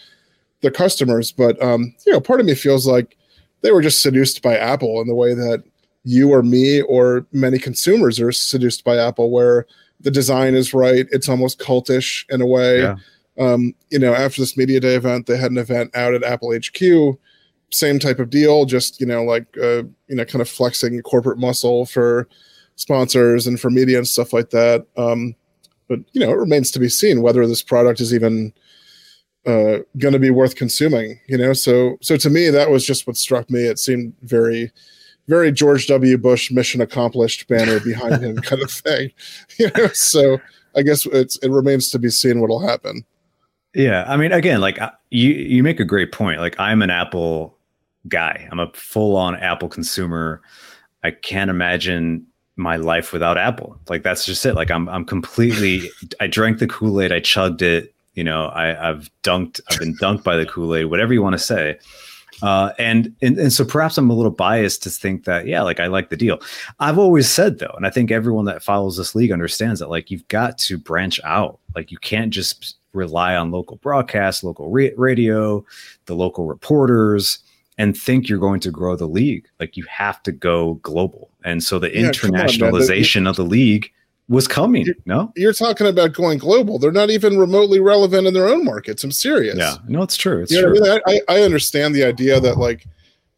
[0.62, 3.16] their customers, but um, you know, part of me feels like
[3.62, 5.62] they were just seduced by Apple in the way that
[6.04, 9.66] you or me or many consumers are seduced by Apple, where
[10.00, 11.06] the design is right.
[11.12, 12.80] It's almost cultish in a way.
[12.80, 12.96] Yeah.
[13.38, 16.54] Um, you know, after this media day event, they had an event out at Apple
[16.54, 17.18] HQ.
[17.70, 21.38] Same type of deal, just you know, like uh, you know, kind of flexing corporate
[21.38, 22.28] muscle for
[22.80, 24.86] sponsors and for media and stuff like that.
[24.96, 25.34] Um,
[25.86, 28.52] but you know, it remains to be seen whether this product is even
[29.46, 31.20] uh, going to be worth consuming.
[31.28, 33.60] You know, so so to me, that was just what struck me.
[33.60, 34.72] It seemed very,
[35.28, 36.16] very George W.
[36.16, 39.10] Bush mission accomplished banner behind him kind of thing.
[39.58, 40.38] You know, so
[40.74, 43.04] I guess it's it remains to be seen what'll happen.
[43.74, 44.78] Yeah, I mean, again, like
[45.10, 46.40] you, you make a great point.
[46.40, 47.58] Like I'm an Apple
[48.08, 48.48] guy.
[48.50, 50.40] I'm a full-on Apple consumer.
[51.04, 52.26] I can't imagine
[52.60, 53.78] my life without Apple.
[53.88, 54.54] Like that's just it.
[54.54, 55.90] Like I'm, I'm completely.
[56.20, 57.12] I drank the Kool Aid.
[57.12, 57.94] I chugged it.
[58.14, 59.60] You know, I, I've dunked.
[59.70, 60.86] I've been dunked by the Kool Aid.
[60.86, 61.78] Whatever you want to say.
[62.42, 65.78] Uh, and, and and so perhaps I'm a little biased to think that yeah, like
[65.78, 66.40] I like the deal.
[66.78, 70.10] I've always said though, and I think everyone that follows this league understands that like
[70.10, 71.58] you've got to branch out.
[71.74, 75.64] Like you can't just rely on local broadcast, local ra- radio,
[76.06, 77.38] the local reporters,
[77.78, 79.46] and think you're going to grow the league.
[79.58, 81.29] Like you have to go global.
[81.44, 83.90] And so the Yeah, come on, internationalization of the league
[84.28, 84.86] was coming.
[84.86, 86.78] You- No, You're talking about going global.
[86.78, 89.02] They're not even remotely relevant in their own markets.
[89.02, 89.56] I'm serious.
[89.58, 90.42] yeah, no, it's true.
[90.42, 90.86] It's You true.
[90.86, 91.20] I mean?
[91.28, 92.86] I, I understand the idea that like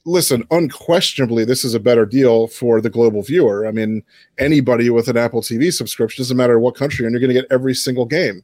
[0.05, 4.03] listen unquestionably this is a better deal for the global viewer i mean
[4.39, 7.47] anybody with an apple tv subscription doesn't matter what country and you're going to get
[7.53, 8.43] every single game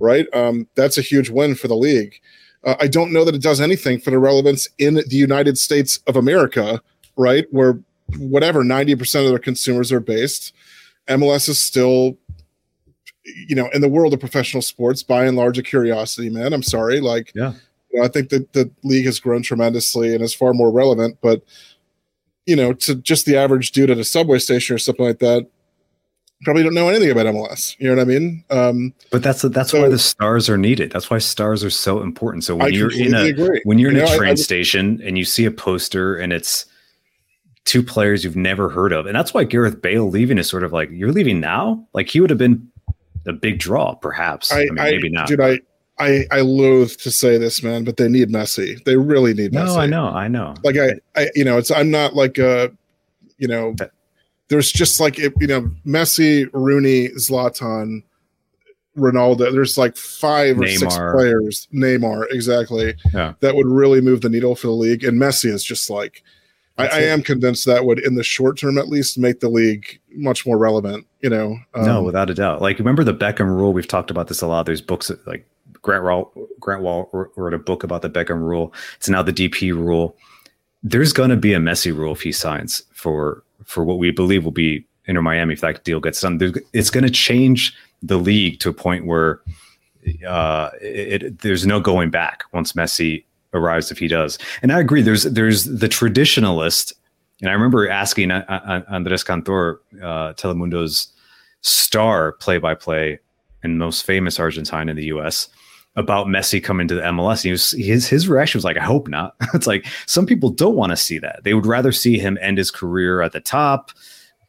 [0.00, 2.20] right um, that's a huge win for the league
[2.64, 6.00] uh, i don't know that it does anything for the relevance in the united states
[6.08, 6.82] of america
[7.16, 7.78] right where
[8.18, 10.52] whatever 90% of their consumers are based
[11.08, 12.16] mls is still
[13.48, 16.62] you know in the world of professional sports by and large a curiosity man i'm
[16.62, 17.52] sorry like Yeah.
[17.92, 21.18] you know, I think that the league has grown tremendously and is far more relevant.
[21.22, 21.42] But
[22.44, 25.46] you know, to just the average dude at a subway station or something like that,
[26.44, 27.74] probably don't know anything about MLS.
[27.80, 28.44] You know what I mean?
[28.50, 30.92] Um, But that's that's So- why the stars are needed.
[30.92, 32.44] That's why stars are so important.
[32.44, 33.60] So when I you're in a agree.
[33.64, 36.14] when you're in You a know, I- train I- station and you see a poster
[36.16, 36.66] and it's
[37.66, 40.72] two players you've never heard of, and that's why Gareth Bale leaving is sort of
[40.72, 41.86] like you're leaving now.
[41.92, 42.66] Like he would have been
[43.26, 44.50] a big draw, perhaps.
[44.50, 45.28] I, I, mean, I, maybe not.
[45.28, 45.60] dude, I,
[45.98, 48.82] I, I loathe to say this, man, but they need Messi.
[48.84, 49.66] They really need Messi.
[49.66, 50.54] no, I know, I know.
[50.62, 52.70] Like I, I, you know, it's I'm not like a,
[53.38, 53.74] you know,
[54.48, 58.02] there's just like it, you know, Messi, Rooney, Zlatan,
[58.96, 59.52] Ronaldo.
[59.52, 63.34] There's like five or six players, Neymar exactly, Yeah.
[63.40, 65.02] that would really move the needle for the league.
[65.04, 66.22] And Messi is just like,
[66.78, 69.98] I, I am convinced that would, in the short term at least, make the league
[70.12, 71.06] much more relevant.
[71.20, 72.60] You know, no, Um, without a doubt.
[72.60, 73.72] Like remember the Beckham rule?
[73.72, 74.66] We've talked about this a lot.
[74.66, 75.46] There's books like
[75.82, 76.32] Grant Wahl.
[76.60, 78.74] Grant Wahl wrote a book about the Beckham rule.
[78.96, 80.16] It's now the DP rule.
[80.82, 84.44] There's going to be a Messi rule if he signs for for what we believe
[84.44, 86.38] will be Inter Miami if that deal gets done.
[86.72, 89.40] It's going to change the league to a point where
[90.28, 93.24] uh, it, it- there's no going back once Messi
[93.56, 94.38] arrives if he does.
[94.62, 95.02] And I agree.
[95.02, 96.92] There's there's the traditionalist,
[97.40, 101.08] and I remember asking uh, uh, Andres Cantor, uh, Telemundo's
[101.62, 103.18] star play-by-play
[103.62, 105.48] and most famous Argentine in the U.S.
[105.96, 107.42] about Messi coming to the MLS.
[107.42, 110.76] He was his his reaction was like, "I hope not." it's like some people don't
[110.76, 111.40] want to see that.
[111.44, 113.90] They would rather see him end his career at the top,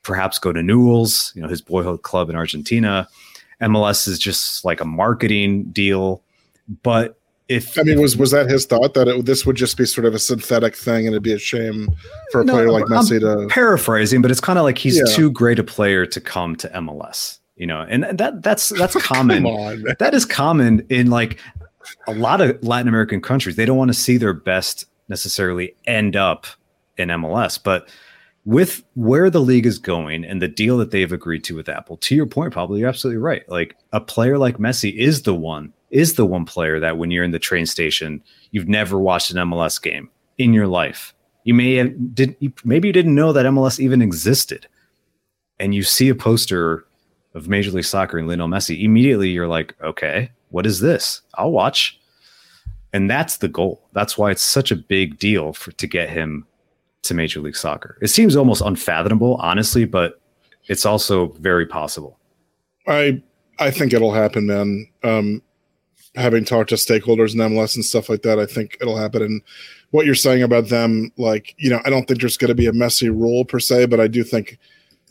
[0.04, 3.08] perhaps go to Newell's, you know, his boyhood club in Argentina.
[3.62, 6.24] MLS is just like a marketing deal,
[6.84, 9.86] but if I mean, was was that his thought that it, this would just be
[9.86, 11.90] sort of a synthetic thing and it'd be a shame
[12.32, 13.48] for a No, player like I'm Messi to?
[13.50, 15.06] paraphrasing, but it's kind of like he's Yeah.
[15.16, 19.46] too great a player to come to MLS, you know, and that that's that's common.
[19.46, 21.40] On, that is common in like
[22.08, 23.56] a lot of Latin American countries.
[23.56, 26.46] They don't want to see their best necessarily end up
[26.98, 27.88] in MLS, but
[28.44, 31.98] with where the league is going and the deal that they've agreed to with Apple,
[31.98, 33.48] to your point, probably you're absolutely right.
[33.50, 37.23] Like a player like Messi is the one, is the one player that when you're
[37.23, 38.21] in the train station,
[38.52, 41.13] you've never watched an MLS game in your life.
[41.43, 44.67] You may have did maybe you didn't know that MLS even existed,
[45.60, 46.86] and you see a poster
[47.34, 48.84] of Major League Soccer and Lionel Messi.
[48.84, 51.21] Immediately, you're like, okay, what is this?
[51.36, 52.00] I'll watch.
[52.93, 53.82] And that's the goal.
[53.93, 56.45] That's why it's such a big deal for to get him
[57.04, 57.97] to Major League Soccer.
[58.02, 60.19] It seems almost unfathomable, honestly, but
[60.67, 62.19] it's also very possible.
[62.88, 63.21] I
[63.60, 64.88] I think it'll happen, man.
[65.04, 65.41] Um,
[66.17, 69.21] having talked to stakeholders in MLS and stuff like that, I think it'll happen.
[69.21, 69.41] And
[69.91, 72.67] what you're saying about them, like you know, I don't think there's going to be
[72.67, 74.58] a Messi rule per se, but I do think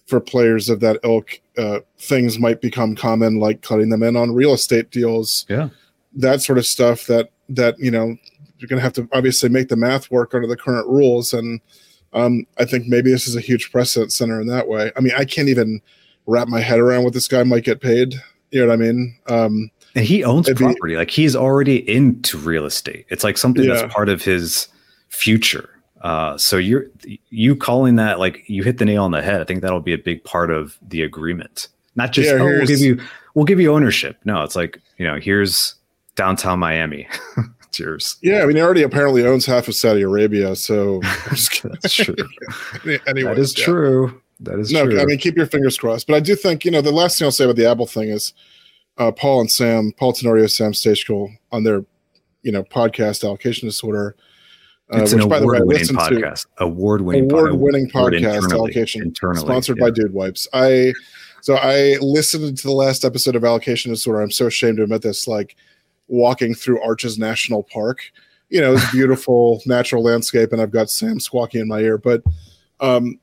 [0.06, 4.32] for players of that ilk, uh, things might become common, like cutting them in on
[4.34, 5.70] real estate deals, Yeah.
[6.14, 7.06] that sort of stuff.
[7.06, 8.16] That that you know,
[8.58, 11.60] you're going to have to obviously make the math work under the current rules, and
[12.12, 14.90] um, I think maybe this is a huge precedent center in that way.
[14.96, 15.80] I mean, I can't even
[16.26, 18.14] wrap my head around what this guy might get paid.
[18.50, 19.16] You know what I mean?
[19.28, 20.94] Um, And he owns It'd be- property.
[20.96, 23.06] like he's already into real estate.
[23.08, 23.74] It's like something Yeah.
[23.74, 24.68] that's part of his
[25.08, 25.70] future.
[26.02, 26.84] Uh, so you're
[27.30, 29.40] you calling that like you hit the nail on the head.
[29.40, 31.68] I think that'll be a big part of the agreement.
[31.96, 33.00] Not just Yeah, oh, we'll give you
[33.34, 34.18] we'll give you ownership.
[34.24, 35.74] No, it's like you know here's
[36.14, 37.08] downtown Miami.
[37.66, 38.16] it's yours.
[38.22, 40.54] yeah, I mean, he already apparently owns half of Saudi Arabia.
[40.56, 41.00] So.
[41.30, 41.48] That's
[41.94, 42.14] true.
[43.06, 43.64] Anyways, that is yeah.
[43.64, 44.22] true.
[44.40, 45.00] That is No, true.
[45.00, 46.06] I mean, keep your fingers crossed.
[46.06, 48.08] But I do think, you know, the last thing I'll say about the Apple thing
[48.10, 48.32] is
[48.98, 51.84] uh, Paul and Sam, Paul Tenorio, Sam Stejskal on their,
[52.42, 54.16] you know, podcast allocation disorder.
[54.92, 56.46] Uh, it's an which, by the way, I award-winning podcast.
[56.58, 59.86] Award-winning, award-winning award podcast internally- allocation internally, sponsored yeah.
[59.86, 60.46] by Dude Wipes.
[60.52, 60.92] I
[61.40, 64.20] so I listened to the last episode of Allocation Disorder.
[64.20, 65.26] I'm so ashamed to admit this.
[65.26, 65.56] Like
[66.08, 68.00] walking through Arches National Park,
[68.48, 71.98] you know, it's beautiful natural landscape, and I've got Sam squawking in my ear.
[71.98, 72.22] But
[72.80, 73.18] um,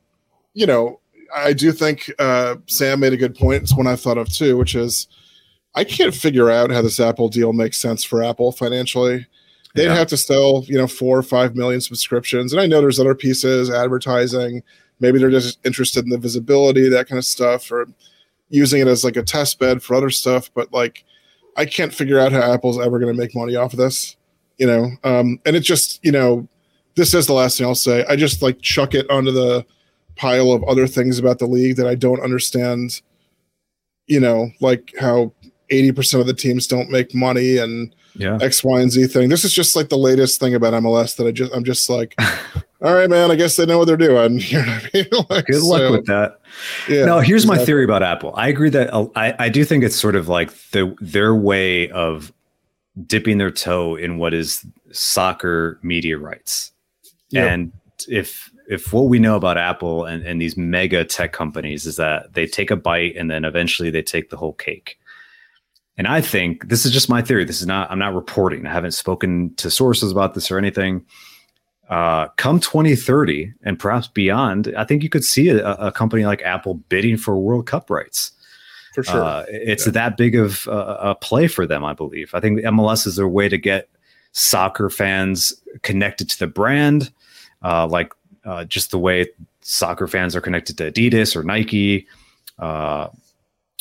[0.53, 0.99] you know,
[1.33, 3.63] I do think uh, Sam made a good point.
[3.63, 5.07] It's one I thought of too, which is
[5.75, 9.25] I can't figure out how this Apple deal makes sense for Apple financially.
[9.75, 9.95] They'd Yeah.
[9.95, 12.53] have to sell, you know, four or five million subscriptions.
[12.53, 14.61] And I know there's other pieces, advertising.
[14.99, 17.87] Maybe they're just interested in the visibility, that kind of stuff, or
[18.49, 20.51] using it as like a test bed for other stuff.
[20.53, 21.03] But like,
[21.57, 24.15] I can't figure out how Apple's ever going to make money off of this,
[24.59, 24.91] you know?
[25.03, 26.47] Um, and it just, you know,
[26.95, 28.05] this is the last thing I'll say.
[28.07, 29.65] I just like chuck it onto the
[30.15, 33.01] pile of other things about the league that I don't understand,
[34.05, 35.33] you know, like how
[35.73, 38.37] 80% of the teams don't make money and Yeah.
[38.41, 39.29] X, Y, and Z thing.
[39.29, 42.15] This is just like the latest thing about MLS that I just I'm just like,
[42.81, 44.39] all right, man, I guess they know what they're doing.
[44.49, 45.25] You know what I mean?
[45.29, 46.39] Like, Good luck so, with that.
[46.87, 48.33] Yeah, no, here's my theory about Apple.
[48.35, 51.89] I agree that uh, I, I do think it's sort of like the their way
[51.89, 52.31] of
[53.07, 56.71] dipping their toe in what is soccer media rights.
[57.29, 57.45] Yeah.
[57.45, 57.71] And
[58.07, 62.33] if if what we know about Apple and, and these mega tech companies is that
[62.33, 64.97] they take a bite and then eventually they take the whole cake.
[65.97, 67.45] And I think this is just my theory.
[67.45, 68.65] This is not I'm not reporting.
[68.65, 71.05] I haven't spoken to sources about this or anything
[71.89, 76.41] uh, come 2030 and perhaps beyond, I think you could see a, a company like
[76.41, 78.31] Apple bidding for World Cup rights.
[78.95, 79.23] for sure.
[79.23, 82.33] Uh, it's that big of a, a play for them, I believe.
[82.33, 83.89] I think MLS is their way to get
[84.31, 87.11] soccer fans connected to the brand,
[87.63, 88.13] uh, like
[88.45, 89.27] uh, just the way
[89.61, 92.07] soccer fans are connected to Adidas or Nike.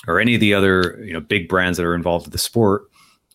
[0.08, 2.88] Or any of the other you know big brands that are involved with the sport.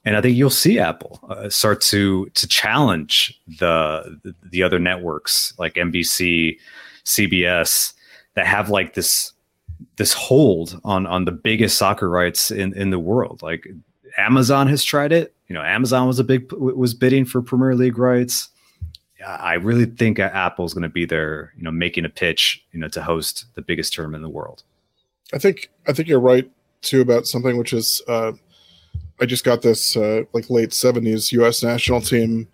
[0.05, 5.53] And I think you'll see Apple uh, start to to challenge the the other networks
[5.57, 6.57] like NBC,
[7.05, 7.93] CBS
[8.35, 9.33] that have like this
[9.97, 13.41] this hold on on the biggest soccer rights in in the world.
[13.41, 13.67] Like
[14.17, 15.33] Amazon has tried it.
[15.47, 18.49] You know, Amazon was a big was bidding for Premier League rights.
[19.25, 22.87] I really think Apple's going to be there, you know, making a pitch, you know,
[22.89, 24.63] to host the biggest tournament in the world.
[25.33, 26.49] I think I think you're right
[26.81, 28.31] too about something which is uh,
[29.19, 31.63] I just got this uh, like late '70s U.S.
[31.63, 32.47] national team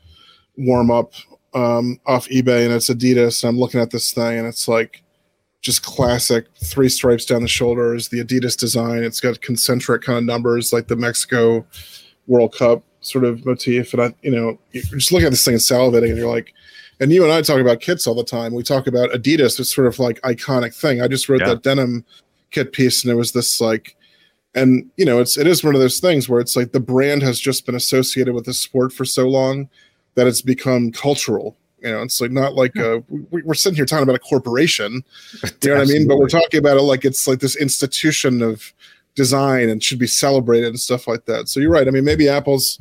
[0.57, 1.13] warm up
[1.53, 3.43] um, off eBay, and it's Adidas.
[3.43, 5.03] And I'm looking at this thing, and it's like
[5.61, 9.03] just classic three stripes down the shoulders, the Adidas design.
[9.03, 11.65] It's got concentric kind of numbers like the Mexico
[12.28, 13.93] World Cup sort of motif.
[13.93, 16.53] And I, you know, you're just looking at this thing and salivating, and you're like,
[16.99, 18.53] and you and I talk about kits all the time.
[18.53, 21.01] We talk about Adidas, it's sort of like iconic thing.
[21.01, 21.49] I just wrote yeah.
[21.49, 22.05] that denim
[22.51, 23.95] kit piece, and it was this like,
[24.56, 27.22] and you know, it's it is one of those things where it's like the brand
[27.24, 29.70] has just been associated with the sport for so long
[30.16, 31.58] that it's become cultural.
[31.82, 35.04] You know, it's like not like uh, we, are sitting here talking about a corporation.
[35.62, 36.08] You know what I mean?
[36.08, 38.74] But we're talking about it like it's like this institution of
[39.16, 41.49] design and should be celebrated and stuff like that.
[41.49, 41.88] So you're right.
[41.88, 42.80] I mean, maybe Apple's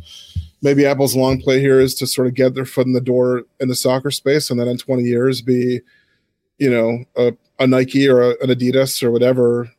[0.60, 3.42] maybe Apple's long play here is to sort of get their foot in the door
[3.60, 5.80] in the soccer space, and then in 20 years be,
[6.58, 9.70] you know, a, a Nike or a, an Adidas or whatever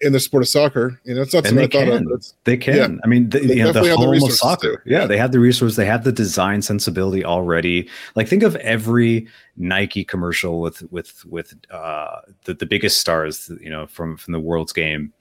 [0.00, 1.00] in the sport of soccer.
[1.04, 2.12] You know, it's not something I thought can.
[2.12, 2.24] of.
[2.44, 2.76] they can.
[2.76, 3.00] Yeah.
[3.04, 4.82] I mean, the, you know, the home the of soccer.
[4.86, 5.76] Yeah, yeah, they have the resources.
[5.76, 7.88] They have the design sensibility already.
[8.14, 9.26] Like, think of every
[9.56, 13.50] Nike commercial with with with uh, the the biggest stars.
[13.60, 15.12] You know, from from the world's game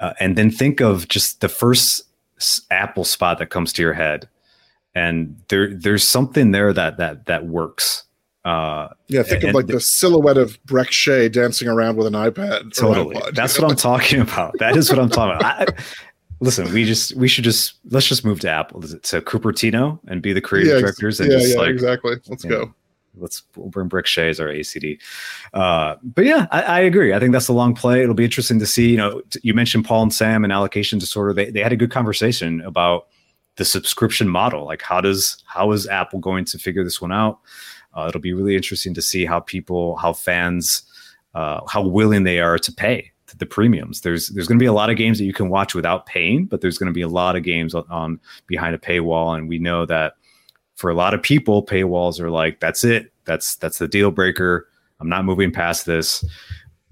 [0.00, 2.02] uh, and then think of just the first
[2.70, 4.28] Apple spot that comes to your head,
[4.94, 8.04] and there there's something there that that that works.
[8.46, 12.12] Uh, yeah, think and, of like the silhouette of Brek Shea dancing around with an
[12.12, 12.72] iPad.
[12.72, 14.56] Totally, that's what I'm talking about.
[14.60, 15.70] That is what I'm talking about.
[15.70, 15.82] I,
[16.38, 20.32] listen, we just we should just let's just move to Apple to Cupertino and be
[20.32, 22.18] the creative yeah, directors and yeah, just yeah, like exactly.
[22.28, 22.60] Let's go.
[22.66, 22.74] Know,
[23.16, 25.00] let's we'll bring Brek Shea as our ACD.
[25.52, 27.14] Uh, but yeah, I, I, agree.
[27.14, 28.04] I think that's a long play.
[28.04, 28.90] It'll be interesting to see.
[28.90, 31.32] You know, you mentioned Paul and Sam and allocation disorder.
[31.32, 33.08] They they had a good conversation about
[33.56, 34.64] the subscription model.
[34.66, 37.40] Like, how does how is Apple going to figure this one out?
[37.96, 40.82] Uh, it'll be really interesting to see how people, how fans,
[41.34, 44.00] uh, how willing they are to pay the premiums.
[44.00, 46.46] There's there's going to be a lot of games that you can watch without paying,
[46.46, 49.48] but there's going to be a lot of games on, on behind a paywall, and
[49.48, 50.14] we know that
[50.76, 53.12] for a lot of people, paywalls are like, that's it.
[53.24, 54.68] That's that's the deal breaker.
[55.00, 56.24] I'm not moving past this.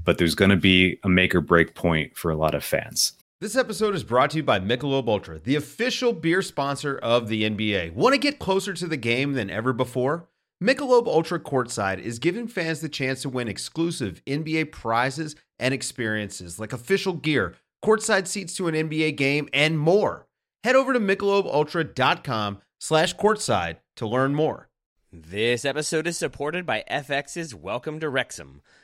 [0.05, 3.15] But there's going to be a make or break point for a lot of fans.
[3.41, 7.45] This episode is brought to you by Michelob Ultra, the official beer sponsor of the
[7.45, 7.95] NBA.
[7.95, 10.29] Want to get closer to the game than ever before?
[10.63, 16.61] Michelob Ultra Courtside is giving fans the chance to win exclusive NBA prizes and experiences
[16.61, 20.29] like official gear, courtside seats to an NBA game, and more.
[20.63, 24.69] Head over to michelobultra.com slash courtside to learn more.
[25.13, 28.63] This episode is supported by FX's Welcome to Wrexham.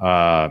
[0.00, 0.50] Uh,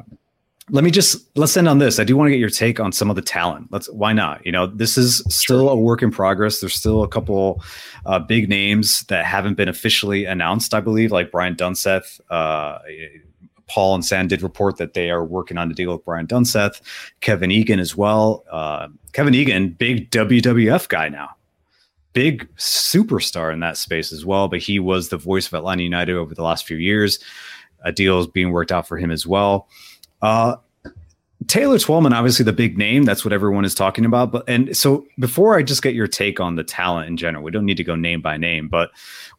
[0.72, 2.00] let me just let's end on this.
[2.00, 3.68] I do want to get your take on some of the talent.
[3.72, 4.44] Let's why not?
[4.44, 6.60] You know, this is still a work in progress.
[6.60, 7.64] There's still a couple
[8.08, 10.74] uh, big names that haven't been officially announced.
[10.74, 12.20] I believe, like Brian Dunseth.
[12.32, 12.80] Uh,
[13.68, 16.82] Paul and Sam did report that they are working on a deal with Brian Dunseth,
[17.22, 18.44] Kevin Egan as well.
[18.52, 21.30] Uh, Kevin Egan, big WWF guy now.
[22.14, 24.48] big superstar in that space as well.
[24.48, 27.20] But he was the voice of Atlanta United over the last few years.
[27.86, 29.70] A deal is being worked out for him as well.
[30.22, 30.58] Uh,
[31.48, 33.04] Taylor Twellman, obviously the big name.
[33.04, 34.32] That's what everyone is talking about.
[34.32, 37.52] But and so before I just get your take on the talent in general, we
[37.52, 38.68] don't need to go name by name.
[38.68, 38.92] But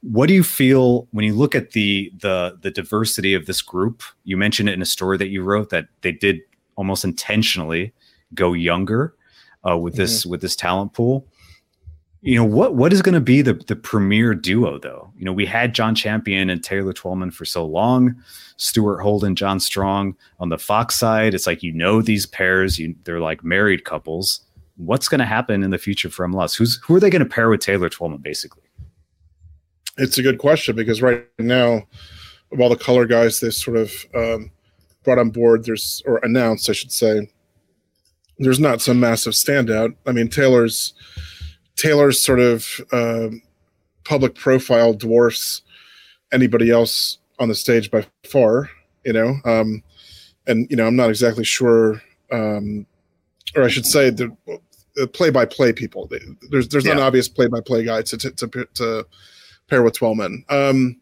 [0.03, 4.03] what do you feel when you look at the the the diversity of this group?
[4.25, 6.41] You mentioned it in a story that you wrote that they did
[6.77, 7.93] almost intentionally
[8.35, 9.15] go younger
[9.69, 10.31] uh, with this mm-hmm.
[10.31, 11.27] with this talent pool.
[12.27, 15.13] You know what what is going to be the the premier duo though?
[15.17, 18.17] You know we had John Champion and Taylor Twellman for so long,
[18.57, 21.35] Stuart Holden, John Strong on the Fox side.
[21.35, 24.41] It's like you know these pairs, you they're like married couples.
[24.77, 26.57] What's going to happen in the future for MLS?
[26.57, 28.65] Who's who are they going to pair with Taylor Twellman basically?
[29.97, 31.85] It's a good question because right now,
[32.51, 34.51] of all the color guys they sort of um,
[35.05, 37.31] brought on board, there's or announced, I should say,
[38.41, 39.95] there's not some massive standout.
[40.09, 40.93] I mean, Taylor's
[41.77, 43.29] Taylor's sort of uh,
[44.05, 45.63] public profile dwarfs
[46.33, 48.71] anybody else on the stage by far.
[49.05, 49.83] You know, um,
[50.47, 52.03] and you know, I'm not exactly sure,
[52.33, 52.87] um,
[53.55, 54.35] or I should say the,
[55.13, 56.11] play-by-play people.
[56.51, 56.93] There's there's yeah.
[56.93, 59.07] an obvious play-by-play guy to to, to, to
[59.69, 60.51] pair with Twellman.
[60.51, 61.01] Um,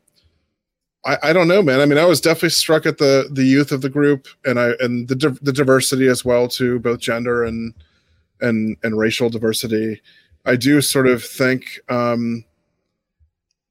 [1.06, 1.80] I, I don't know, man.
[1.80, 4.72] I mean, I was definitely struck at the the youth of the group, and I
[4.80, 7.74] and the the diversity as well, too, both gender and
[8.40, 10.02] and and racial diversity.
[10.44, 12.44] I do sort of think, um,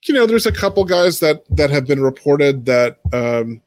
[0.06, 3.62] you know, there's a couple guys that that have been reported that um,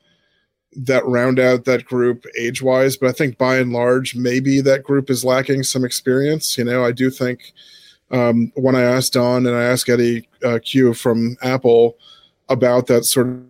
[0.73, 4.83] that round out that group age wise, but I think by and large, maybe that
[4.83, 6.59] group is lacking some experience.
[6.59, 7.53] You know, I do think
[8.11, 11.97] um, when I asked Don and I asked Eddy uh, Cue from Apple
[12.49, 13.43] about that sort of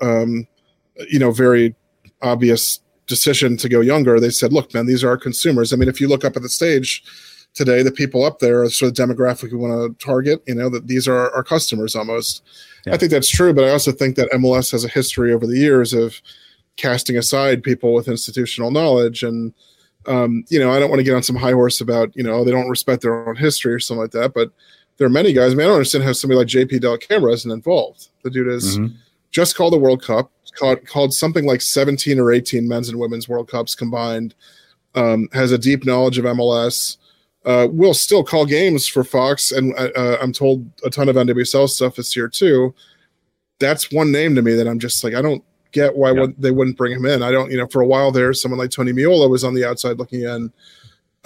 [0.00, 0.46] um,
[1.08, 1.74] you know, very
[2.22, 5.72] obvious decision to go younger, they said, look, man, these are our consumers.
[5.72, 7.02] I mean, if you look up at the stage
[7.54, 10.68] today, the people up there are sort of demographic we want to target, you know,
[10.68, 12.42] that these are our customers almost.
[12.86, 12.94] Yeah.
[12.94, 15.56] I think that's true, but I also think that MLS has a history over the
[15.56, 16.20] years of
[16.76, 19.52] casting aside people with institutional knowledge and
[20.06, 22.44] um, you know, I don't want to get on some high horse about, you know,
[22.44, 24.50] they don't respect their own history or something like that, but
[24.98, 25.52] there are many guys.
[25.52, 28.08] I mean, I don't understand how somebody like JP Dellacamera isn't involved.
[28.22, 28.94] The dude is mm-hmm
[29.34, 33.28] just called the World Cup, called, called something like 17 or 18 men's and women's
[33.28, 34.32] World Cups combined,
[34.94, 36.96] um, has a deep knowledge of MLS.
[37.44, 41.16] Uh, will still call games for Fox, and uh, uh I'm told a ton of
[41.16, 42.74] NWSL stuff is here too.
[43.58, 46.50] That's one name to me that I'm just like I don't get why would, they
[46.50, 47.22] wouldn't bring him in.
[47.22, 49.64] I don't, you know, for a while there, someone like Tony Meola was on the
[49.64, 50.52] outside looking in.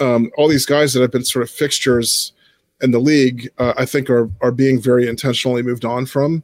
[0.01, 2.33] Um, all these guys that have been sort of fixtures
[2.81, 6.43] in the league, uh, I think are are being very intentionally moved on from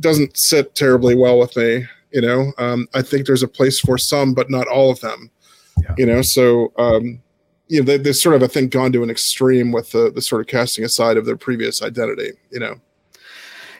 [0.00, 1.86] doesn't sit terribly well with me.
[2.12, 5.30] You know, um, I think there's a place for some, but not all of them.
[5.82, 5.94] Yeah.
[5.98, 7.20] You know, so um,
[7.68, 10.22] you know they, they've sort of I think gone to an extreme with the the
[10.22, 12.32] sort of casting aside of their previous identity.
[12.50, 12.80] You know.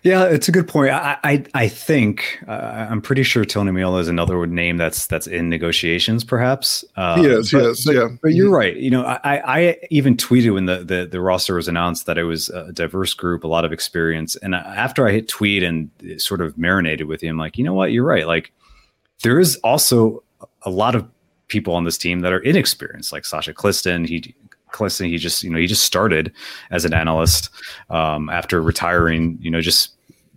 [0.05, 0.93] Yeah, it's a good point.
[0.93, 5.27] I I, I think uh, I'm pretty sure Tony Meola is another name that's that's
[5.27, 6.85] in negotiations, perhaps.
[6.95, 8.09] Uh, he is, but, he is, but, yeah.
[8.23, 8.77] But you're right.
[8.77, 12.23] You know, I I even tweeted when the, the the roster was announced that it
[12.23, 14.37] was a diverse group, a lot of experience.
[14.37, 17.91] And after I hit tweet and sort of marinated with him, like, you know what,
[17.91, 18.27] you're right.
[18.27, 18.53] Like,
[19.25, 20.23] there is also
[20.63, 21.09] a lot of
[21.49, 24.07] people on this team that are inexperienced, like Sacha Kljestan.
[24.07, 24.35] He
[24.73, 26.33] Kljestan, he just, you know, he just started
[26.71, 27.51] as an analyst
[27.91, 29.93] um, after retiring, you know, just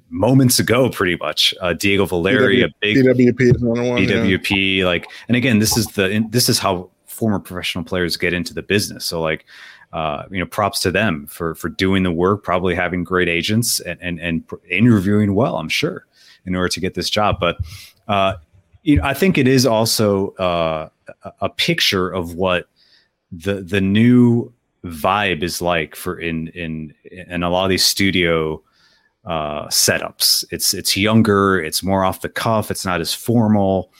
[0.10, 1.54] moments ago, pretty much.
[1.62, 4.86] Uh, Diego Valeri, DW, a big DWP, DWP, yeah.
[4.86, 8.62] like, and again, this is the this is how former professional players get into the
[8.64, 9.06] business.
[9.06, 9.46] So, like,
[9.94, 13.80] uh, you know, props to them for for doing the work, probably having great agents
[13.80, 15.58] and and, and interviewing well.
[15.58, 16.06] I'm sure
[16.46, 17.58] in order to get this job, but.
[18.08, 18.36] Uh,
[18.84, 20.90] you know, I think it is also uh,
[21.40, 22.68] a picture of what
[23.32, 24.52] the the new
[24.84, 28.62] vibe is like for in in in a lot of these studio
[29.26, 30.44] uh, setups.
[30.52, 33.92] It's it's younger, it's more off the cuff, it's not as formal.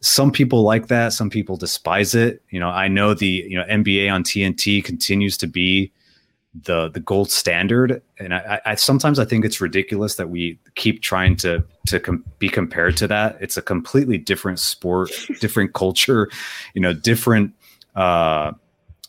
[0.00, 2.42] Some people like that, some people despise it.
[2.50, 5.92] You know, I know the you know NBA on TNT continues to be
[6.54, 11.02] the the gold standard, and I, I sometimes I think it's ridiculous that we keep
[11.02, 13.36] trying to to com- be compared to that.
[13.40, 15.10] It's a completely different sport,
[15.40, 16.30] different culture,
[16.74, 17.54] you know, different.
[17.94, 18.52] Uh,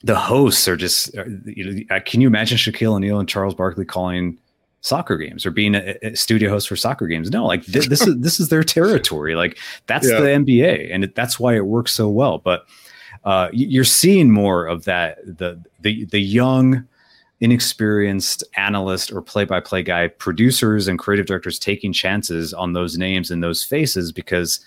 [0.03, 1.13] the hosts are just.
[1.45, 4.37] You know, can you imagine Shaquille O'Neal and Charles Barkley calling
[4.83, 7.31] soccer games or being a, a studio host for soccer games.
[7.31, 9.33] No, like th- this is this is their territory.
[9.35, 9.57] Like
[9.87, 10.19] that's yeah.
[10.19, 12.37] the NBA, and it, that's why it works so well.
[12.37, 12.65] But
[13.23, 16.87] uh, you're seeing more of that the the the young
[17.43, 23.43] inexperienced analyst or play-by-play guy, producers and creative directors taking chances on those names and
[23.43, 24.63] those faces because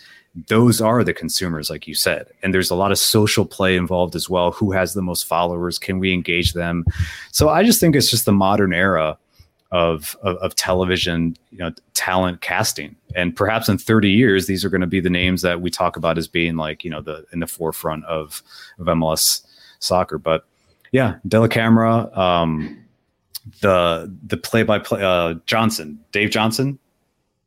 [0.48, 2.26] those are the consumers, like you said.
[2.42, 4.50] And there's a lot of social play involved as well.
[4.52, 5.78] Who has the most followers?
[5.78, 6.84] Can we engage them?
[7.32, 9.16] So I just think it's just the modern era
[9.70, 12.94] of, of, of television, you know, talent casting.
[13.14, 15.96] And perhaps in 30 years, these are going to be the names that we talk
[15.96, 18.42] about as being like, you know, the in the forefront of,
[18.78, 19.46] of MLS
[19.78, 20.18] soccer.
[20.18, 20.44] But
[20.96, 22.82] yeah, Dellacamera, um,
[23.60, 26.78] the the play by play uh, Johnson, Dave Johnson.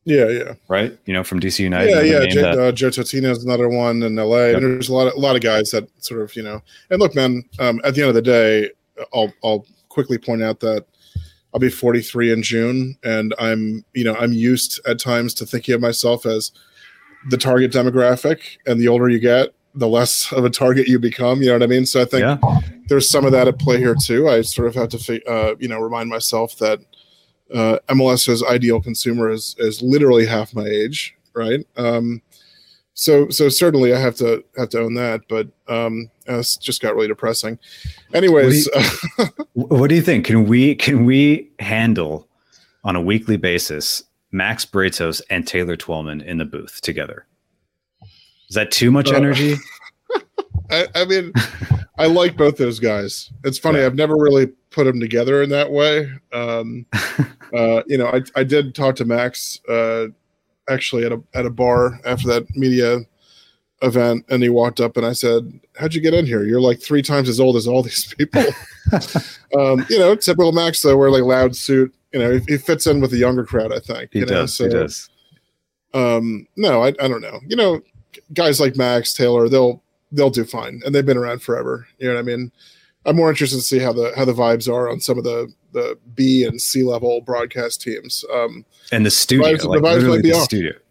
[0.06, 0.96] Yeah, yeah, right.
[1.06, 1.90] You know, from DC United.
[1.90, 2.28] Yeah, yeah.
[2.28, 4.38] J- uh, Joe Totino is another one in LA.
[4.38, 4.56] Yep.
[4.58, 6.62] And there's a lot of a lot of guys that sort of you know.
[6.92, 8.70] And look, man, um, at the end of the day,
[9.16, 10.86] I'll I'll quickly point out that
[11.52, 15.74] I'll be 43 in June, and I'm you know I'm used at times to thinking
[15.74, 16.52] of myself as
[17.32, 21.42] the target demographic, and the older you get, the less of a target you become.
[21.42, 21.86] You know what I mean?
[21.86, 22.60] So I think yeah.
[22.88, 24.28] there's some of that at play here too.
[24.28, 26.80] I sort of have to, uh, you know, remind myself that
[27.54, 31.66] uh, MLS's ideal consumer is is literally half my age, right?
[31.78, 32.22] Um,
[32.94, 36.96] so so certainly I have to have to own that, but um, it's just got
[36.96, 37.58] really depressing.
[38.14, 38.86] Anyways, what
[39.18, 40.26] do, you, what do you think?
[40.26, 42.28] Can we can we handle
[42.84, 47.26] on a weekly basis Max Bretos and Taylor Twellman in the booth together?
[48.50, 49.56] Is that too much uh, energy?
[50.72, 51.34] I, I, mean,
[51.98, 53.32] I like both those guys.
[53.44, 53.80] It's funny.
[53.80, 53.86] Yeah.
[53.86, 56.12] I've never really put them together in that way.
[56.34, 56.86] Um,
[57.54, 60.08] uh, you know, I, I did talk to Max uh,
[60.70, 63.00] actually at a at a bar after that media
[63.82, 66.44] event, and he walked up and I said, "How'd you get in here?
[66.44, 68.46] You're like three times as old as all these people."
[69.58, 71.94] um, you know, typical Max though, wear like loud suit.
[72.14, 73.72] You know, he, he, fits in with the younger crowd.
[73.72, 74.56] I think he you does.
[74.56, 75.10] So, he does.
[75.94, 77.40] Um, no, I, I don't know.
[77.48, 77.82] You know,
[78.34, 79.82] guys like Max Taylor, they'll
[80.12, 81.88] they'll do fine, and they've been around forever.
[81.98, 82.52] You know what I mean?
[83.06, 85.52] I'm more interested to see how the how the vibes are on some of the
[85.74, 88.26] the B and C level broadcast teams.
[88.34, 90.44] Um, and the studio, vibes, like the vibes might be off.
[90.44, 90.74] studio.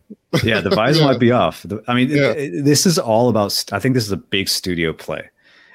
[0.43, 1.05] Yeah, the vibes yeah.
[1.05, 1.65] might be off.
[1.87, 2.33] I mean, yeah.
[2.33, 3.65] it, this is all about.
[3.73, 5.29] I think this is a big studio play,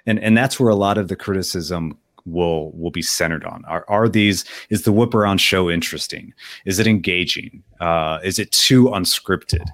[0.05, 3.85] and and that's where a lot of the criticism will will be centered on are,
[3.87, 6.33] are these is the whip around show interesting
[6.65, 9.65] is it engaging uh is it too unscripted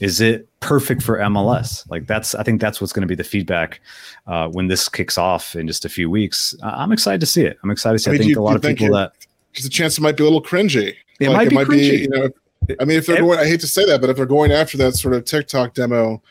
[0.00, 1.88] is it perfect for MLS?
[1.90, 3.80] Like that's I think that's what's going to be the feedback
[4.26, 6.54] uh, when this kicks off in just a few weeks.
[6.62, 7.58] I'm excited to see it.
[7.62, 8.10] I'm excited to see.
[8.10, 9.12] I, mean, I think you, a lot of people that
[9.54, 10.94] there's a chance it might be a little cringy.
[11.20, 11.68] It like might be it might.
[11.68, 12.28] Be, you know,
[12.80, 14.76] I mean, if they're going, I hate to say that, but if they're going after
[14.78, 16.22] that sort of TikTok demo,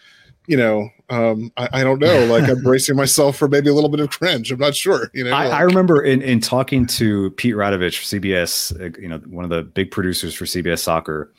[0.48, 2.26] you know, um, I, I, don't know.
[2.26, 4.52] Like I'm bracing myself for maybe a little bit of cringe.
[4.52, 5.10] I'm not sure.
[5.14, 9.08] You know, I, like, I remember in, in talking to Pete Radovich, CBS, uh, you
[9.08, 11.32] know, one of the big producers for CBS Soccer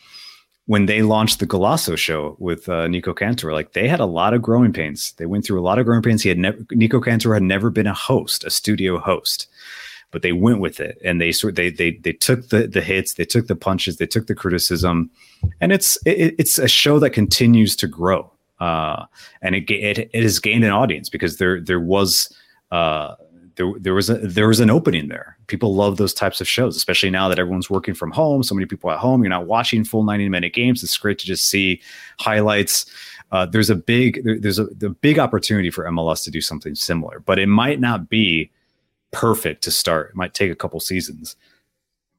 [0.67, 4.33] when they launched the Golazo show with uh, Nico Cantor, like they had a lot
[4.33, 5.13] of growing pains.
[5.19, 6.23] They went through a lot of growing pains.
[6.23, 9.47] He had never Nico Cantor had never been a host, a studio host,
[10.11, 13.15] but they went with it and they sort they they they took the the hits,
[13.15, 15.11] they took the punches, they took the criticism,
[15.61, 18.31] and it's it, it's a show that continues to grow.
[18.61, 19.05] Uh,
[19.43, 22.35] and it, it it has gained an audience because there there was
[22.71, 23.15] uh,
[23.57, 25.37] there, there was a there was an opening there.
[25.47, 28.43] People love those types of shows, especially now that everyone's working from home.
[28.43, 29.23] So many people at home.
[29.23, 30.83] You're not watching full 90 minute games.
[30.83, 31.81] It's great to just see
[32.19, 32.87] highlights.
[33.31, 36.75] Uh, there's a big there, there's a the big opportunity for MLS to do something
[36.75, 38.51] similar, but it might not be
[39.13, 40.11] perfect to start.
[40.11, 41.37] It might take a couple seasons.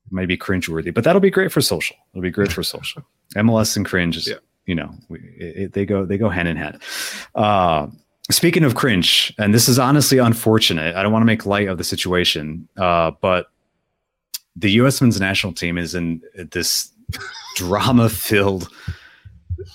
[0.05, 1.97] It might be cringeworthy, but that'll be great for social.
[2.13, 3.03] It'll be great for social.
[3.35, 4.35] MLS and cringe is, yeah.
[4.65, 6.81] you know, we, it, they go they go hand in hand.
[7.33, 7.87] Uh,
[8.31, 10.95] speaking of cringe, and this is honestly unfortunate.
[10.95, 13.47] I don't want to make light of the situation, uh, but
[14.55, 15.01] the U.S.
[15.01, 16.21] men's national team is in
[16.51, 16.91] this
[17.55, 18.69] drama-filled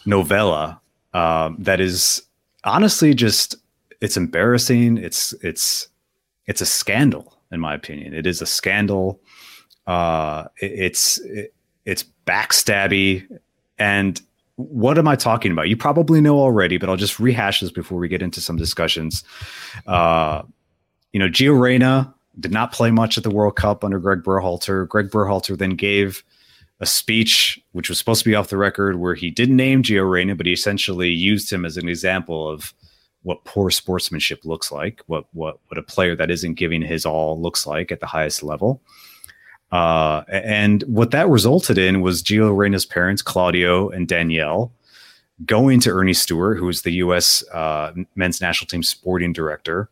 [0.06, 0.80] novella
[1.12, 2.22] uh, that is
[2.64, 3.56] honestly just
[4.00, 4.98] it's embarrassing.
[4.98, 5.88] It's it's
[6.46, 8.14] it's a scandal, in my opinion.
[8.14, 9.20] It is a scandal.
[9.86, 13.26] Uh, it, it's it, it's backstabby,
[13.78, 14.20] and
[14.64, 15.68] what am I talking about?
[15.68, 19.24] You probably know already, but I'll just rehash this before we get into some discussions.
[19.86, 20.42] Uh,
[21.12, 24.86] you know, Gio Reyna did not play much at the World Cup under Greg Berhalter.
[24.86, 26.22] Greg Berhalter then gave
[26.80, 30.08] a speech, which was supposed to be off the record, where he didn't name Gio
[30.08, 32.72] Reyna, but he essentially used him as an example of
[33.22, 37.40] what poor sportsmanship looks like, what what what a player that isn't giving his all
[37.40, 38.80] looks like at the highest level.
[39.72, 44.72] Uh, and what that resulted in was Gio Reyna's parents, Claudio and Danielle,
[45.44, 47.44] going to Ernie Stewart, who is the U.S.
[47.52, 49.88] Uh, men's national team sporting director,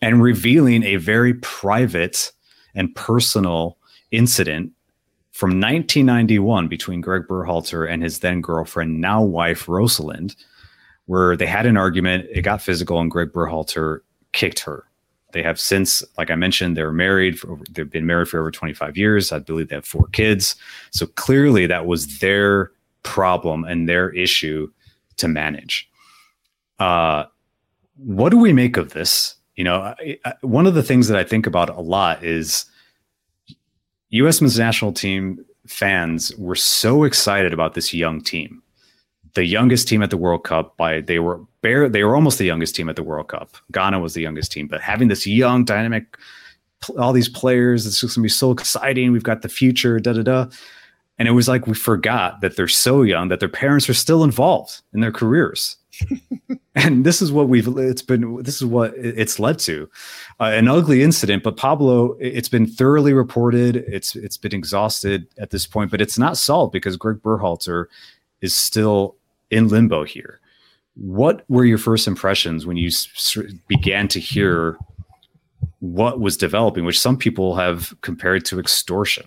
[0.00, 2.32] and revealing a very private
[2.74, 3.78] and personal
[4.10, 4.72] incident
[5.32, 10.36] from 1991 between Greg Berhalter and his then girlfriend, now wife, Rosalind,
[11.06, 12.26] where they had an argument.
[12.30, 14.00] It got physical, and Greg Berhalter
[14.32, 14.84] kicked her
[15.34, 17.38] they have since, like I mentioned, they're married.
[17.38, 19.32] For, they've been married for over 25 years.
[19.32, 20.56] I believe they have four kids.
[20.90, 22.70] So clearly, that was their
[23.02, 24.70] problem and their issue
[25.18, 25.90] to manage.
[26.78, 27.24] Uh,
[27.96, 29.34] what do we make of this?
[29.56, 32.64] You know, I, I, one of the things that I think about a lot is
[34.10, 34.40] U.S.
[34.40, 38.62] men's national team fans were so excited about this young team,
[39.34, 40.76] the youngest team at the World Cup.
[40.76, 43.56] By they were bare, they were almost the youngest team at the World Cup.
[43.72, 46.18] Ghana was the youngest team, but having this young, dynamic,
[46.98, 49.12] all these players, it's just gonna be so exciting.
[49.12, 50.46] We've got the future, da da da.
[51.18, 54.24] And it was like we forgot that they're so young that their parents are still
[54.24, 55.78] involved in their careers.
[56.74, 59.88] and this is what we've it's been this is what it's led to
[60.40, 65.50] uh, an ugly incident but pablo it's been thoroughly reported it's it's been exhausted at
[65.50, 67.86] this point but it's not solved because greg berhalter
[68.40, 69.14] is still
[69.52, 70.40] in limbo here
[70.96, 72.90] what were your first impressions when you
[73.68, 74.76] began to hear
[75.80, 79.26] what was developing which some people have compared to extortion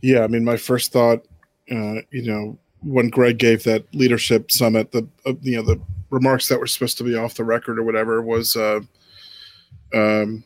[0.00, 1.26] yeah i mean my first thought
[1.70, 5.80] uh, you know when Greg gave that leadership summit, the uh, you know the
[6.10, 8.80] remarks that were supposed to be off the record or whatever was, uh,
[9.94, 10.44] um,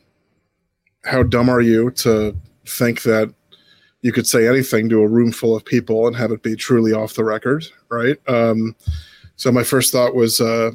[1.05, 3.33] how dumb are you to think that
[4.03, 6.93] you could say anything to a room full of people and have it be truly
[6.93, 8.17] off the record, right?
[8.29, 8.77] Um,
[9.37, 10.73] so my first thought was uh,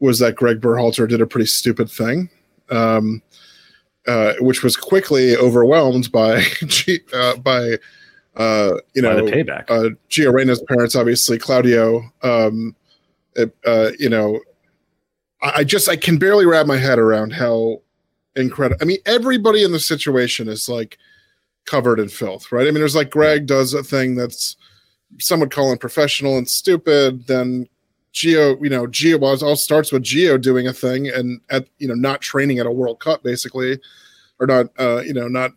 [0.00, 2.30] was that Greg Berhalter did a pretty stupid thing.
[2.70, 3.22] Um,
[4.06, 6.42] uh, which was quickly overwhelmed by
[7.12, 7.76] uh, by
[8.36, 9.64] uh, you know, payback.
[9.68, 12.02] Uh, Gio Reyna's parents, obviously, Claudio.
[12.22, 12.74] Um,
[13.66, 14.40] uh, you know,
[15.42, 17.82] I just I can barely wrap my head around how
[18.34, 18.78] incredible.
[18.80, 20.98] I mean, everybody in the situation is like
[21.66, 22.66] covered in filth, right?
[22.66, 24.56] I mean, there's like Greg does a thing that's
[25.18, 27.26] some would call unprofessional and stupid.
[27.26, 27.68] Then
[28.14, 31.88] Gio, you know, Gio well, all starts with Gio doing a thing and at you
[31.88, 33.78] know not training at a World Cup basically,
[34.40, 35.52] or not, uh, you know, not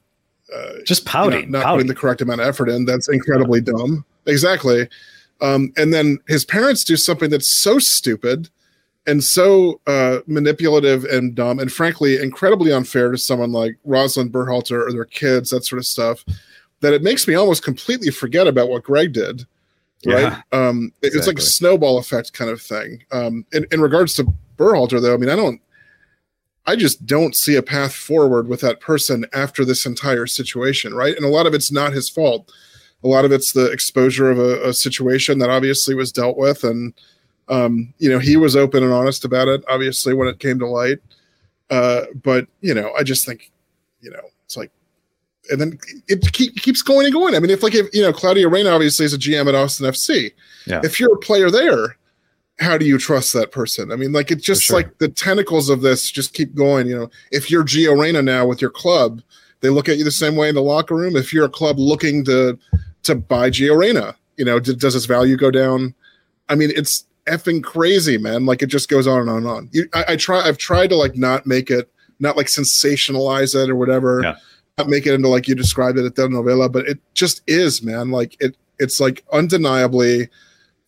[0.53, 1.77] uh, just pouting, you know, not pouting.
[1.79, 2.85] putting the correct amount of effort in.
[2.85, 4.05] That's incredibly dumb.
[4.25, 4.87] Exactly.
[5.41, 8.49] Um, and then his parents do something that's so stupid
[9.07, 14.87] and so uh, manipulative and dumb, and frankly, incredibly unfair to someone like Rosalind Berhalter
[14.87, 16.23] or their kids, that sort of stuff,
[16.81, 19.45] that it makes me almost completely forget about what Greg did.
[20.05, 20.21] Right.
[20.21, 21.19] Yeah, um, exactly.
[21.19, 23.03] It's like a snowball effect kind of thing.
[23.11, 25.61] Um, in, in regards to Berhalter, though, I mean, I don't,
[26.65, 31.15] I just don't see a path forward with that person after this entire situation, right?
[31.15, 32.51] And a lot of it's not his fault.
[33.03, 36.63] A lot of it's the exposure of a, a situation that obviously was dealt with,
[36.63, 36.93] and
[37.47, 39.63] um, you know he was open and honest about it.
[39.67, 40.99] Obviously, when it came to light,
[41.71, 43.51] uh, but you know, I just think,
[44.01, 44.71] you know, it's like,
[45.49, 47.35] and then it keep, keeps going and going.
[47.35, 49.87] I mean, if like if you know, Claudio Reyna obviously is a GM at Austin
[49.87, 50.31] FC.
[50.65, 50.81] Yeah.
[50.83, 51.97] If you're a player there,
[52.59, 53.91] how do you trust that person?
[53.91, 54.77] I mean, like it's just sure.
[54.77, 56.87] like the tentacles of this just keep going.
[56.87, 59.21] You know, if you're Gio Reyna now with your club,
[59.61, 61.15] they look at you the same way in the locker room.
[61.15, 62.57] If you're a club looking to
[63.03, 65.95] to buy Gio Reyna, you know, d- does its value go down?
[66.49, 68.45] I mean, it's effing crazy, man.
[68.45, 69.69] Like it just goes on and on and on.
[69.71, 73.69] You, I, I, try, I've tried to like not make it, not like sensationalize it
[73.69, 74.35] or whatever, yeah.
[74.77, 77.83] Not make it into like you described it at the novella, but it just is,
[77.83, 78.11] man.
[78.11, 80.29] Like it, it's like undeniably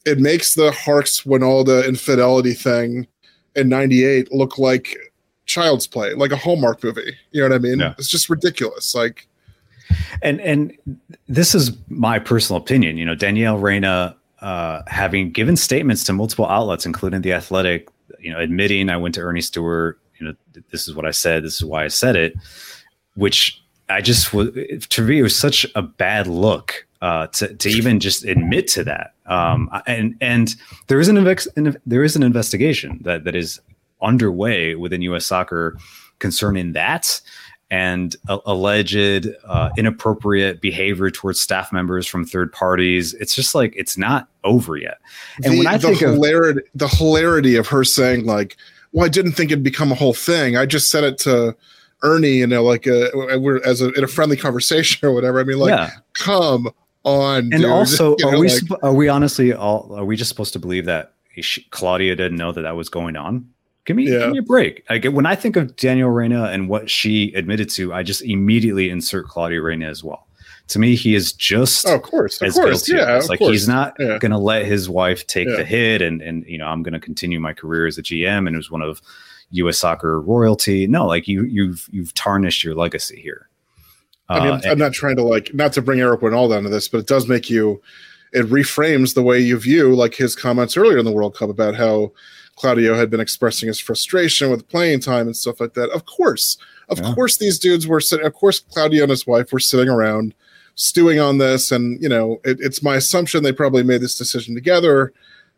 [0.05, 3.07] it makes the Harkes Wynalda infidelity thing
[3.55, 4.97] in 98 look like
[5.45, 7.15] child's play, like a Hallmark movie.
[7.31, 7.79] You know what I mean?
[7.79, 7.93] Yeah.
[7.97, 8.93] It's just ridiculous.
[8.95, 9.27] Like,
[10.21, 10.75] and and
[11.27, 12.97] this is my personal opinion.
[12.97, 17.87] You know, Danielle Reyna, uh, having given statements to multiple outlets, including the Athletic,
[18.19, 19.99] you know, admitting I went to Ernie Stewart.
[20.19, 21.43] You know, this is what I said.
[21.43, 22.33] This is why I said it.
[23.15, 23.62] Which
[23.93, 24.49] I just was
[24.89, 28.83] to me, it was such a bad look uh, to to even just admit to
[28.85, 29.13] that.
[29.25, 30.55] Um, and and
[30.87, 33.59] there is an, inve- there is an investigation that that is
[34.01, 35.25] underway within U.S.
[35.25, 35.77] Soccer
[36.19, 37.21] concerning that
[37.69, 43.13] and a- alleged uh, inappropriate behavior towards staff members from third parties.
[43.15, 44.99] It's just like it's not over yet.
[45.43, 48.57] And the, when I the think hilarity, of the hilarity of her saying like,
[48.91, 50.55] "Well, I didn't think it'd become a whole thing.
[50.57, 51.55] I just said it to."
[52.03, 55.39] Ernie, you know, like uh, a, we're as a in a friendly conversation or whatever.
[55.39, 55.89] I mean, like, yeah.
[56.13, 56.69] come
[57.03, 57.37] on.
[57.51, 57.65] And dude.
[57.65, 60.59] also, You are know, we like- are we honestly all are we just supposed to
[60.59, 63.49] believe that she, Claudio didn't know that that was going on?
[63.85, 64.19] Give me Yeah.
[64.19, 64.83] give me a break.
[64.89, 68.89] Like when I think of Danielle Reyna and what she admitted to, I just immediately
[68.89, 70.27] insert Claudio Reyna as well.
[70.69, 73.01] To me, he is just Oh, of course, of as course, guilty.
[73.01, 73.51] yeah, like course.
[73.51, 74.17] he's not Yeah.
[74.19, 75.57] going to let his wife take Yeah.
[75.57, 78.47] the hit, and and you know I'm going to continue my career as a GM,
[78.47, 79.01] and it was one of
[79.53, 79.77] U.S.
[79.77, 80.87] soccer royalty.
[80.87, 83.49] No, like you you've you've tarnished your legacy here.
[84.29, 86.69] I mean, Uh, I'm, I'm not trying to like not to bring Eric Wynalda into
[86.69, 87.81] this, but it does make you.
[88.31, 91.75] It reframes the way you view like his comments earlier in the World Cup about
[91.75, 92.11] how
[92.55, 95.91] Claudio had been expressing his frustration with playing time and stuff like that.
[95.91, 96.57] Of course,
[96.89, 97.13] of yeah.
[97.13, 98.25] course, these dudes were sitting.
[98.25, 100.33] Of course, Claudio and his wife were sitting around
[100.75, 104.55] stewing on this, and you know, it, it's my assumption they probably made this decision
[104.55, 105.13] together.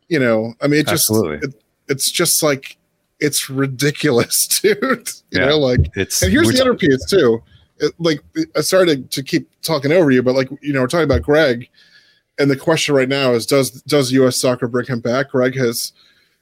[0.10, 1.54] You know, I mean, it just it,
[1.88, 2.78] it's just like
[3.20, 4.82] it's ridiculous, dude.
[4.82, 5.02] you
[5.32, 6.22] yeah, know, like it's.
[6.22, 7.42] And here's the other piece too.
[7.78, 8.22] It, like,
[8.56, 11.24] I started to, to keep talking over you, but like, you know, we're talking about
[11.24, 11.70] Greg,
[12.40, 14.40] and the question right now is, does does U.S.
[14.40, 15.32] Soccer bring him back?
[15.32, 15.94] Greg has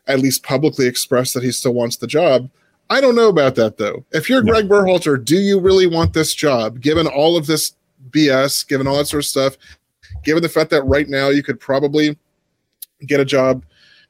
[0.08, 2.50] at least publicly expressed that he still wants the job.
[2.90, 4.06] I don't know about that though.
[4.12, 4.52] If you're no.
[4.52, 6.82] Greg Berhalter, do you really want this job?
[6.82, 7.74] Given all of this
[8.10, 9.58] BS, given all that sort of stuff,
[10.24, 12.18] given the fact that right now you could probably
[13.06, 13.66] get a job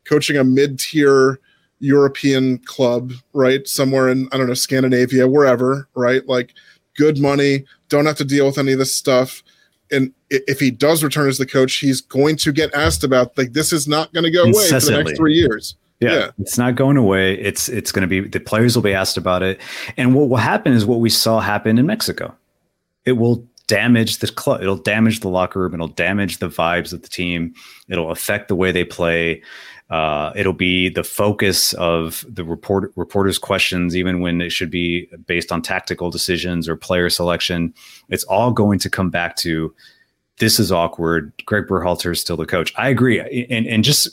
[0.05, 1.39] coaching a mid-tier
[1.83, 3.67] European club, right?
[3.67, 6.25] Somewhere in I don't know Scandinavia, wherever, right?
[6.27, 6.53] Like
[6.95, 9.43] good money, don't have to deal with any of this stuff.
[9.91, 13.51] And if he does return as the coach, he's going to get asked about like
[13.51, 15.75] this is not going to go away for the next three years.
[15.99, 17.33] Yeah, yeah, it's not going away.
[17.33, 19.59] It's it's going to be the players will be asked about it,
[19.97, 22.33] and what will happen is what we saw happen in Mexico.
[23.05, 24.61] It will damage the club.
[24.61, 25.73] It'll damage the locker room.
[25.73, 27.53] It'll damage the vibes of the team.
[27.89, 29.41] It'll affect the way they play.
[29.89, 35.07] Uh, it'll be the focus of the report reporters' questions, even when it should be
[35.27, 37.73] based on tactical decisions or player selection.
[38.09, 39.73] It's all going to come back to
[40.37, 41.31] this is awkward.
[41.45, 42.73] Greg Berhalter is still the coach.
[42.75, 43.19] I agree,
[43.49, 44.09] and and just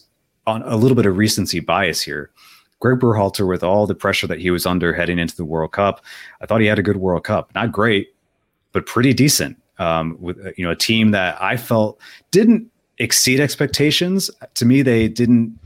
[0.47, 2.31] on a little bit of recency bias here.
[2.81, 6.03] Greg Berhalter, with all the pressure that he was under heading into the World Cup,
[6.41, 7.55] I thought he had a good World Cup.
[7.55, 8.15] Not great,
[8.73, 9.57] but pretty decent.
[9.79, 11.99] Um, with you know a team that I felt
[12.31, 12.70] didn't
[13.01, 14.31] exceed expectations.
[14.55, 15.59] To me, they didn't.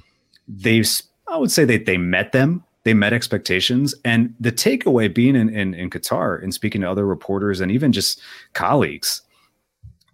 [0.48, 0.82] They
[1.28, 2.64] I would say that they met them.
[2.84, 7.06] They met expectations, and the takeaway being in, in in Qatar and speaking to other
[7.06, 8.20] reporters and even just
[8.52, 9.22] colleagues,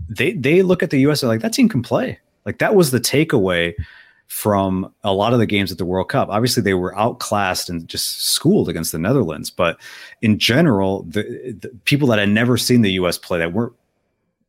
[0.08, 1.22] they they look at the U.S.
[1.22, 2.18] Like that team can play.
[2.44, 3.74] Like that was the takeaway
[4.28, 6.28] from a lot of the games at the World Cup.
[6.30, 9.50] Obviously, they were outclassed and just schooled against the Netherlands.
[9.50, 9.80] But
[10.22, 11.22] in general, the,
[11.60, 13.18] the people that had never seen the U.S.
[13.18, 13.72] play that weren't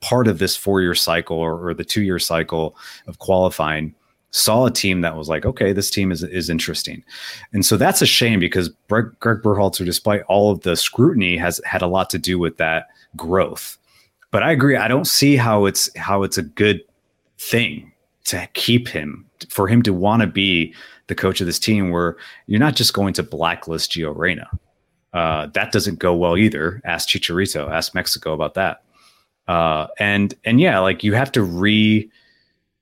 [0.01, 2.75] part of this four-year cycle or, or the two-year cycle
[3.07, 3.95] of qualifying
[4.31, 7.03] saw a team that was like, okay, this team is is interesting,
[7.53, 11.59] and so that's a shame because Greg, Greg Berhalter, despite all of the scrutiny, has
[11.65, 13.77] had a lot to do with that growth.
[14.31, 16.81] But I agree, I don't see how it's how it's a good
[17.37, 17.91] thing
[18.25, 20.73] to keep him for him to want to be
[21.07, 22.15] the coach of this team where
[22.47, 24.49] you're not just going to blacklist Gio Reyna.
[25.13, 26.81] Uh, that doesn't go well either.
[26.85, 28.83] Ask Chicharito, ask Mexico about that.
[29.47, 32.09] Uh, and and yeah, like you have to re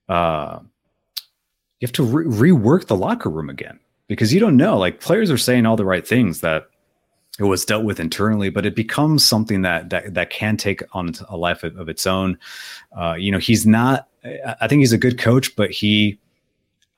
[0.08, 0.60] uh,
[1.80, 4.78] you have to re- rework the locker room again because you don't know.
[4.78, 6.68] Like players are saying all the right things that
[7.40, 11.14] it was dealt with internally, but it becomes something that that that can take on
[11.30, 12.38] a life of, of its own.
[12.98, 14.08] Uh, you know, he's not.
[14.62, 16.20] I think he's a good coach, but he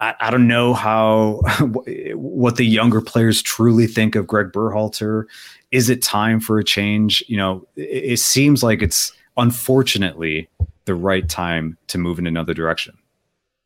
[0.01, 1.41] I, I don't know how
[2.15, 5.25] what the younger players truly think of Greg Berhalter.
[5.69, 7.23] Is it time for a change?
[7.27, 10.49] You know, it, it seems like it's unfortunately
[10.85, 12.97] the right time to move in another direction.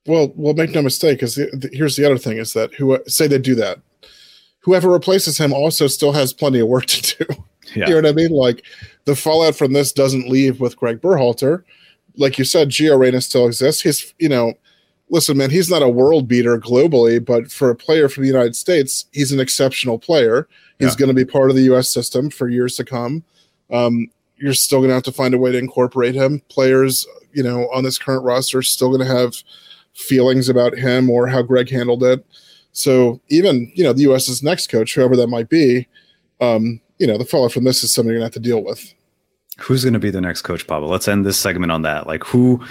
[0.06, 1.20] Well, well, make no mistake.
[1.20, 1.40] Because
[1.72, 3.80] here's the other thing: is that who say they do that,
[4.60, 7.34] whoever replaces him also still has plenty of work to do.
[7.74, 7.88] Yeah.
[7.88, 8.30] You know what I mean?
[8.30, 8.64] Like
[9.06, 11.64] the fallout from this doesn't leave with Greg Berhalter.
[12.16, 13.82] Like you said, Gio Reyna still exists.
[13.82, 14.54] He's, you know,
[15.10, 18.56] listen, man, he's not a world beater globally, but for a player from the United
[18.56, 20.48] States, he's an exceptional player.
[20.80, 21.00] He's yeah.
[21.00, 21.90] going to be part of the U.S.
[21.90, 23.24] system for years to come.
[23.72, 26.42] Um, you're still going to have to find a way to incorporate him.
[26.50, 29.36] Players, you know, on this current roster still going to have
[29.94, 32.26] feelings about him or how Greg handled it.
[32.74, 35.88] So even you know the U.S.'s next coach, whoever that might be,
[36.42, 38.64] um, you know, the fallout from this is something you're going to have to deal
[38.64, 38.94] with.
[39.60, 40.90] Who's going to be the next coach, Pablo?
[40.90, 42.08] Let's end this segment on that.
[42.08, 42.62] Like who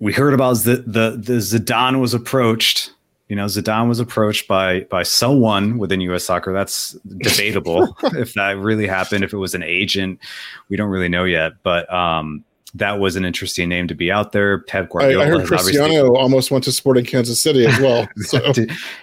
[0.00, 2.92] we heard about the the the Zidane was approached.
[3.30, 6.24] You know, Zidane was approached by by someone within U.S.
[6.24, 6.52] Soccer.
[6.52, 9.22] That's debatable if that really happened.
[9.22, 10.18] If it was an agent,
[10.68, 11.52] we don't really know yet.
[11.62, 14.58] But um, that was an interesting name to be out there.
[14.58, 15.22] Pep Guardiola.
[15.22, 18.08] I, I heard Cristiano almost went to Sporting Kansas City as well.
[18.22, 18.38] So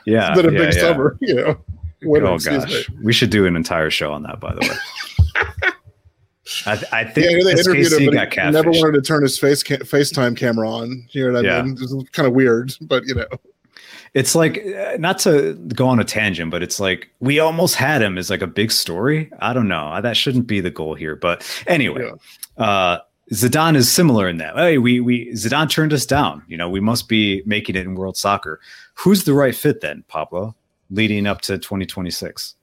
[0.06, 0.82] yeah, it's been a yeah, big yeah.
[0.82, 1.18] summer.
[1.22, 1.58] You know.
[2.06, 4.42] oh gosh, we should do an entire show on that.
[4.42, 5.72] By the way.
[6.66, 9.38] I, th- I think yeah, they interviewed him, but he never wanted to turn his
[9.38, 11.06] face ca- FaceTime camera on.
[11.12, 11.62] You know what I yeah.
[11.62, 11.78] mean?
[11.80, 13.26] It's kind of weird, but you know.
[14.14, 18.02] It's like uh, not to go on a tangent, but it's like we almost had
[18.02, 19.32] him as like a big story.
[19.40, 20.00] I don't know.
[20.02, 22.12] That shouldn't be the goal here, but anyway,
[22.58, 22.64] yeah.
[22.64, 23.00] uh,
[23.34, 24.56] Zidane is similar in that.
[24.56, 26.44] Hey, we we Zidane turned us down.
[26.48, 28.60] You know, we must be making it in world soccer.
[28.96, 30.56] Who's the right fit then, Pablo,
[30.90, 32.56] leading up to 2026?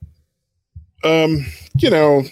[1.03, 1.45] Um,
[1.77, 2.23] you know,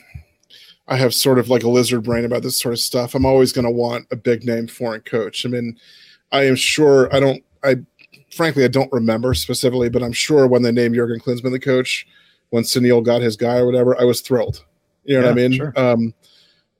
[0.88, 3.14] I have sort of like a lizard brain about this sort of stuff.
[3.14, 5.46] I'm always going to want a big name foreign coach.
[5.46, 5.78] I mean,
[6.32, 7.44] I am sure I don't.
[7.64, 7.76] I
[8.32, 12.08] frankly, I don't remember specifically, but I'm sure when they named Jurgen Klinsmann the coach,
[12.50, 14.64] when Sunil got his guy or whatever, I was thrilled.
[15.06, 15.54] You know yeah, what I mean?
[15.54, 15.74] Sure.
[15.76, 16.14] Um,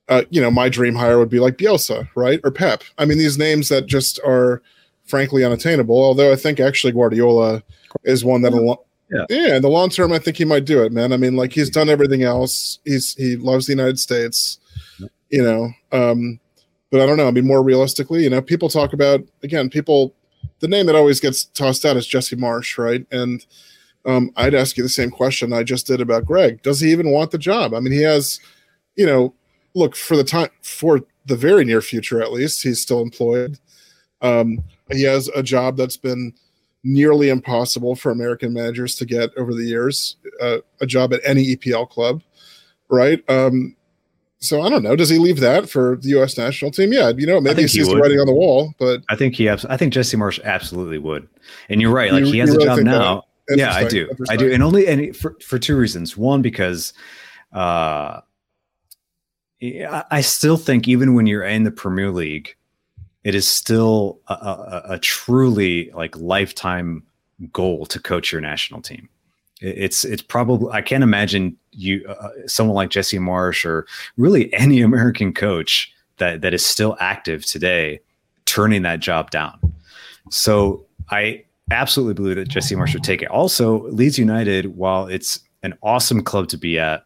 [0.08, 2.82] uh, you know, my dream hire would be like Bielsa, right, or Pep.
[2.98, 4.62] I mean, these names that just are
[5.06, 5.96] frankly unattainable.
[5.96, 7.62] Although I think actually Guardiola
[8.04, 8.86] is one that'll.
[9.10, 9.26] Yeah.
[9.28, 11.12] yeah, in the long term, I think he might do it, man.
[11.12, 12.78] I mean, like he's done everything else.
[12.84, 14.58] He's he loves the United States,
[15.28, 15.70] you know.
[15.92, 16.40] Um,
[16.90, 17.28] but I don't know.
[17.28, 20.14] I mean, more realistically, you know, people talk about again, people.
[20.60, 23.06] The name that always gets tossed out is Jesse Marsch, right?
[23.10, 23.44] And
[24.06, 26.62] um, I'd ask you the same question I just did about Greg.
[26.62, 27.74] Does he even want the job?
[27.74, 28.40] I mean, he has,
[28.96, 29.34] you know,
[29.74, 32.62] look for the time for the very near future at least.
[32.62, 33.58] He's still employed.
[34.20, 36.32] Um, he has a job that's been
[36.82, 40.16] nearly impossible for American managers to get over the years.
[40.40, 42.22] Uh, a job at any EPL club,
[42.90, 43.22] right?
[43.28, 43.74] Um,
[44.44, 44.94] so I don't know.
[44.96, 46.36] Does he leave that for the U.S.
[46.36, 46.92] national team?
[46.92, 48.74] Yeah, you know, maybe he sees the writing on the wall.
[48.78, 51.28] But I think he, abs- I think Jesse Marsch absolutely would.
[51.68, 52.12] And you're right.
[52.12, 53.24] Like you, he has a really job now.
[53.48, 54.08] Yeah, I do.
[54.28, 54.52] I do.
[54.52, 56.16] And only and for for two reasons.
[56.16, 56.92] One, because
[57.52, 58.20] uh,
[59.62, 62.56] I still think even when you're in the Premier League,
[63.22, 67.02] it is still a, a, a truly like lifetime
[67.52, 69.08] goal to coach your national team.
[69.64, 73.86] It's it's probably I can't imagine you uh, uh, someone like Jesse Marsch or
[74.16, 78.00] really any American coach that that is still active today
[78.44, 79.58] turning that job down.
[80.30, 83.28] So I absolutely believe that Jesse Marsch would take it.
[83.28, 87.04] Also, Leeds United, while it's an awesome club to be at,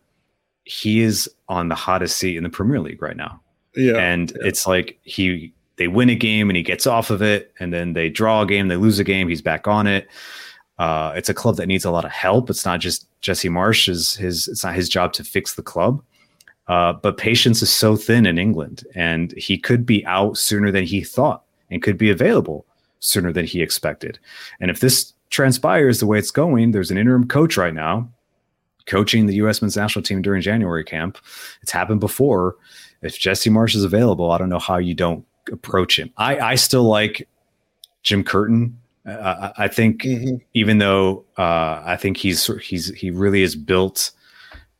[0.64, 3.40] he is on the hottest seat in the Premier League right now.
[3.74, 3.96] Yeah.
[3.96, 4.48] And yeah.
[4.48, 7.92] it's like he they win a game and he gets off of it, and then
[7.92, 10.08] they draw a game, they lose a game, he's back on it.
[10.78, 12.50] Uh, it's a club that needs a lot of help.
[12.50, 14.48] It's not just Jesse Marsch's his.
[14.48, 16.02] It's not his job to fix the club.
[16.68, 20.84] Uh, but patience is so thin in England, and he could be out sooner than
[20.84, 22.66] he thought, and could be available
[23.00, 24.18] sooner than he expected.
[24.60, 28.10] And if this transpires the way it's going, there's an interim coach right now
[28.88, 29.62] coaching the U.S.
[29.62, 31.18] men's national team during January camp.
[31.62, 32.56] It's happened before.
[33.02, 36.10] If Jesse Marsch is available, I don't know how you don't approach him.
[36.16, 37.28] I, I still like
[38.02, 38.76] Jim Curtin.
[39.08, 40.36] Uh, I think mm-hmm.
[40.54, 44.10] even though uh, I think he's he's he really is built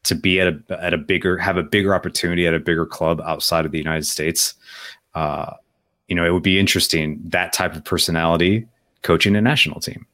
[0.05, 3.21] to be at a at a bigger have a bigger opportunity at a bigger club
[3.25, 4.55] outside of the United States.
[5.15, 5.53] Uh,
[6.09, 8.67] you know, it would be interesting that type of personality
[9.03, 10.07] coaching a national team.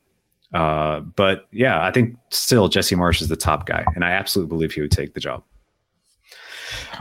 [0.52, 4.48] Uh, but yeah, I think still Jesse Marsch is the top guy, and I absolutely
[4.48, 5.42] believe he would take the job.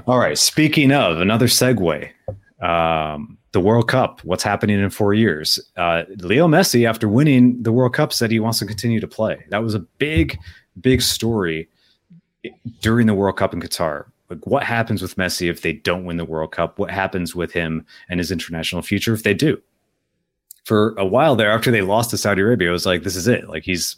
[0.08, 0.38] All right.
[0.38, 2.10] Speaking of another segue,
[2.62, 4.20] um, the World Cup.
[4.24, 5.60] What's happening in four years?
[5.78, 9.46] Uh, Leo Messi, after winning the World Cup, said he wants to continue to play.
[9.50, 10.38] That was a big,
[10.82, 11.70] big story
[12.82, 14.06] during the World Cup in Qatar.
[14.30, 16.80] Like, what happens with Messi if they don't win the World Cup?
[16.80, 19.62] What happens with him and his international future if they do?
[20.66, 23.28] For a while there, after they lost to Saudi Arabia, it was like, this is
[23.28, 23.48] it.
[23.50, 23.98] Like, he's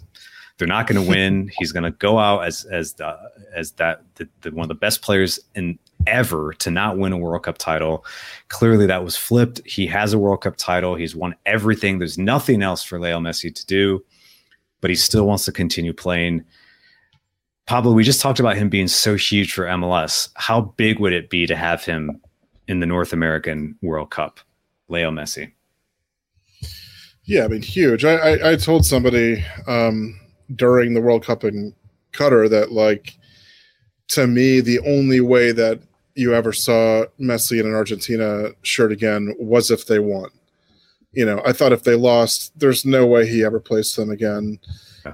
[0.57, 1.49] they're not going to win.
[1.57, 3.17] He's going to go out as as the,
[3.55, 7.17] as that the, the, one of the best players in ever to not win a
[7.17, 8.05] World Cup title.
[8.49, 9.61] Clearly, that was flipped.
[9.65, 10.95] He has a World Cup title.
[10.95, 11.99] He's won everything.
[11.99, 14.03] There's nothing else for Leo Messi to do,
[14.81, 16.43] but he still wants to continue playing.
[17.65, 20.29] Pablo, we just talked about him being so huge for MLS.
[20.35, 22.21] How big would it be to have him
[22.67, 24.39] in the North American World Cup,
[24.87, 25.51] Leo Messi?
[27.23, 28.05] Yeah, I mean, huge.
[28.05, 30.19] I, I, I told somebody um,
[30.55, 31.73] during the World Cup in
[32.13, 33.17] Qatar that, like,
[34.09, 35.81] to me, the only way that
[36.15, 40.29] you ever saw Messi in an Argentina shirt again was if they won.
[41.11, 44.59] You know, I thought if they lost, there's no way he ever plays them again.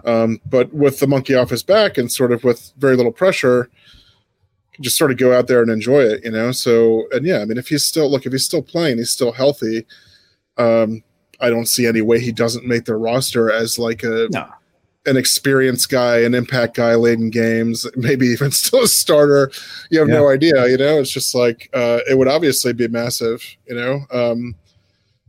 [0.06, 3.70] Um, but with the monkey off his back and sort of with very little pressure,
[4.80, 6.52] just sort of go out there and enjoy it, you know.
[6.52, 9.32] So and yeah, I mean, if he's still look, if he's still playing, he's still
[9.32, 9.86] healthy.
[10.58, 11.04] Um,
[11.40, 14.48] I don't see any way he doesn't make the roster as like a no.
[15.06, 19.52] An experienced guy, an impact guy late in games, maybe even still a starter.
[19.90, 20.16] You have yeah.
[20.16, 21.00] no idea, you know.
[21.00, 24.06] It's just like uh, it would obviously be massive, you know.
[24.12, 24.56] Um,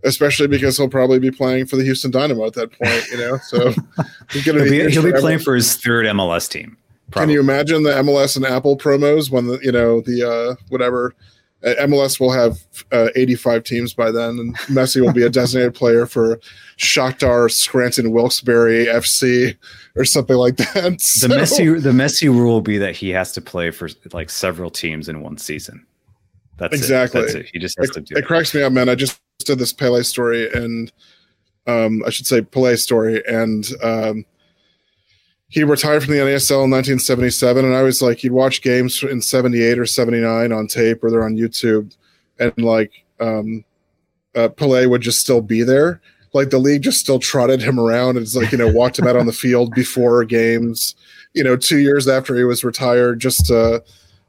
[0.05, 3.07] especially because he'll probably be playing for the Houston Dynamo at that point.
[3.11, 3.73] You know, so
[4.31, 6.77] he's going to be, he'll be playing for his third MLS team.
[7.11, 7.35] Probably.
[7.35, 11.15] Can you imagine the MLS and Apple promos when the you know the uh, whatever
[11.63, 12.59] MLS will have
[12.91, 16.41] uh, 85 teams by then, and Messi will be a designated player for
[16.77, 19.57] Shakhtar, Scranton, Wilkes-Barre FC,
[19.95, 21.01] or something like that.
[21.01, 21.29] So.
[21.29, 24.71] The Messi the Messi rule will be that he has to play for like several
[24.71, 25.87] teams in one season.
[26.57, 27.21] That's exactly.
[27.21, 27.25] It.
[27.25, 27.51] That's it.
[27.53, 28.19] He just has it, to do it.
[28.21, 28.89] It cracks me up, man.
[28.89, 30.93] I just did this Pele story, and
[31.67, 34.25] um, I should say Pele story, and um,
[35.53, 37.63] he retired from the NASL in 1977.
[37.63, 41.25] And I was like, he'd watch games in 78 or 79 on tape, or they're
[41.25, 41.95] on YouTube,
[42.39, 43.63] and like um,
[44.35, 46.01] uh, Pele would just still be there,
[46.33, 48.17] like the league just still trotted him around.
[48.17, 50.97] It's like you know walked him out on the field before games.
[51.35, 53.81] You know, two years after he was retired, just uh,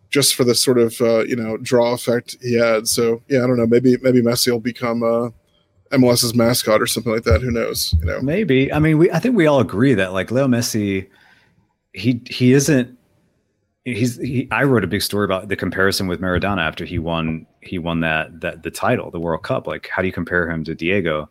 [0.09, 2.86] just for the sort of uh, you know draw effect he had.
[2.86, 3.65] So yeah, I don't know.
[3.65, 5.30] Maybe maybe Messi will become uh,
[5.92, 7.42] MLS's mascot or something like that.
[7.42, 7.94] Who knows?
[8.00, 8.72] You know, maybe.
[8.72, 11.08] I mean, we I think we all agree that like Leo Messi,
[11.94, 12.98] he he isn't.
[13.86, 17.46] He's he, I wrote a big story about the comparison with Maradona after he won
[17.62, 20.64] he won that that the title the World Cup like how do you compare him
[20.64, 21.30] to Diego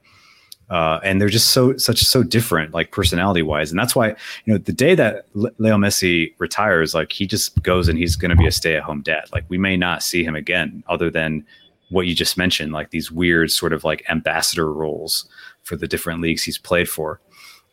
[0.73, 4.53] uh, and they're just so such so different, like personality wise, and that's why you
[4.53, 8.37] know the day that Leo Messi retires, like he just goes and he's going to
[8.37, 9.25] be a stay at home dad.
[9.35, 11.45] Like we may not see him again, other than
[11.93, 15.28] what you just mentioned, like these weird sort of like ambassador roles
[15.62, 17.20] for the different leagues he's played for.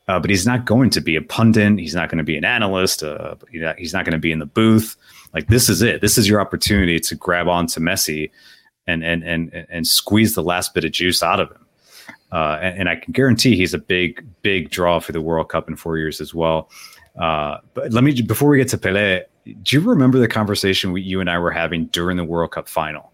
[0.07, 1.77] Uh, but he's not going to be a pundit.
[1.77, 3.03] He's not going to be an analyst.
[3.03, 3.35] Uh,
[3.77, 4.95] he's not going to be in the booth.
[5.33, 6.01] Like this is it.
[6.01, 8.31] This is your opportunity to grab onto Messi
[8.87, 11.65] and and and and squeeze the last bit of juice out of him.
[12.31, 15.67] Uh, and, and, I can guarantee he's a big, big draw for the World Cup
[15.67, 16.69] in four years as well.
[17.17, 19.23] Uh, but let me before we get to Pele,
[19.63, 22.67] do you remember the conversation we, you and I were having during the World Cup
[22.67, 23.08] final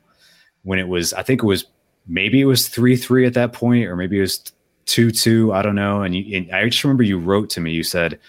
[0.66, 1.13] when it was?
[1.13, 1.66] I think it was
[2.05, 4.51] maybe it was three three at that point, or maybe it was
[4.86, 5.53] two two.
[5.53, 6.01] I don't know.
[6.01, 7.72] And, you, and I just remember you wrote to me.
[7.72, 8.20] You said,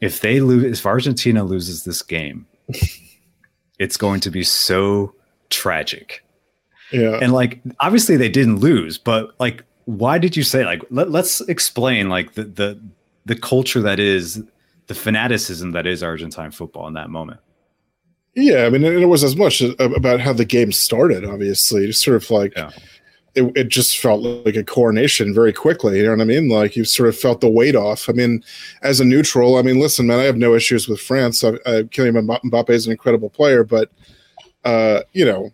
[0.00, 2.46] "If they lose, if Argentina loses this game,
[3.78, 5.14] it's going to be so
[5.50, 6.24] tragic."
[6.90, 7.18] Yeah.
[7.20, 11.40] And like obviously they didn't lose, but like why did you say like let, let's
[11.42, 12.80] explain like the the
[13.26, 14.42] the culture that is
[14.86, 17.40] the fanaticism that is Argentine football in that moment.
[18.40, 21.24] Yeah, I mean, it was as much about how the game started.
[21.24, 22.70] Obviously, just sort of like yeah.
[23.34, 25.98] it, it just felt like a coronation very quickly.
[25.98, 26.48] You know what I mean?
[26.48, 28.08] Like you sort of felt the weight off.
[28.08, 28.44] I mean,
[28.82, 31.42] as a neutral, I mean, listen, man, I have no issues with France.
[31.42, 33.90] I, I, Kylian Mbappe is an incredible player, but
[34.64, 35.50] uh, you know,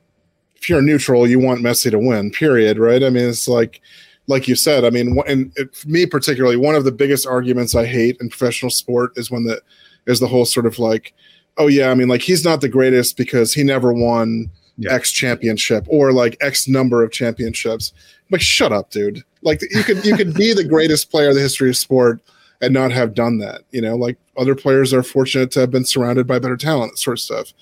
[0.56, 2.32] if you're neutral, you want Messi to win.
[2.32, 2.78] Period.
[2.78, 3.02] Right?
[3.02, 3.80] I mean, it's like
[4.26, 7.86] like you said, I mean, and it, me particularly, one of the biggest arguments I
[7.86, 9.62] hate in professional sport is when the
[10.06, 11.14] is the whole sort of like,
[11.58, 14.92] oh yeah, I mean, like he's not the greatest because he never won yeah.
[14.92, 17.92] X championship or like X number of championships.
[17.96, 19.22] I'm like, shut up, dude.
[19.42, 22.20] Like you could you could be the greatest player in the history of sport
[22.60, 23.62] and not have done that.
[23.70, 26.98] You know, like other players are fortunate to have been surrounded by better talent, that
[26.98, 27.52] sort of stuff.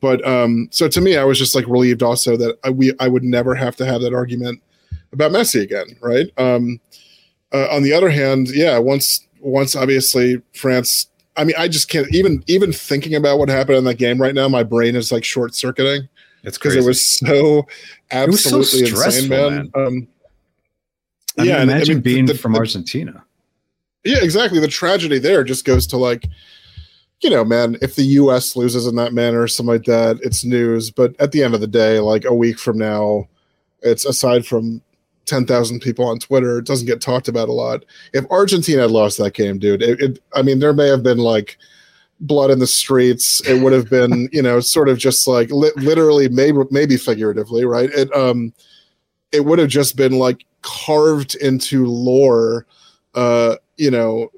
[0.00, 3.08] But um, so to me, I was just like relieved also that I, we I
[3.08, 4.62] would never have to have that argument
[5.12, 6.26] about Messi again, right?
[6.38, 6.80] Um,
[7.52, 11.07] uh, on the other hand, yeah, once once obviously France.
[11.38, 14.34] I mean, I just can't even even thinking about what happened in that game right
[14.34, 14.48] now.
[14.48, 16.08] My brain is like short circuiting.
[16.42, 17.66] It's because it was so
[18.10, 19.52] absolutely was so insane, man.
[19.52, 19.70] man.
[19.74, 20.08] Um,
[21.38, 23.24] I yeah, mean, imagine I mean, being the, from the, Argentina.
[24.04, 24.58] Yeah, exactly.
[24.58, 26.26] The tragedy there just goes to like,
[27.20, 28.56] you know, man, if the U.S.
[28.56, 30.90] loses in that manner or something like that, it's news.
[30.90, 33.28] But at the end of the day, like a week from now,
[33.82, 34.82] it's aside from
[35.28, 36.58] 10,000 people on Twitter.
[36.58, 37.84] It doesn't get talked about a lot.
[38.12, 41.18] If Argentina had lost that game, dude, it, it, I mean, there may have been
[41.18, 41.58] like
[42.20, 43.46] blood in the streets.
[43.46, 47.64] It would have been, you know, sort of just like li- literally, maybe, maybe figuratively,
[47.64, 47.90] right?
[47.90, 48.52] It, um,
[49.30, 52.66] it would have just been like carved into lore,
[53.14, 54.30] uh, you know,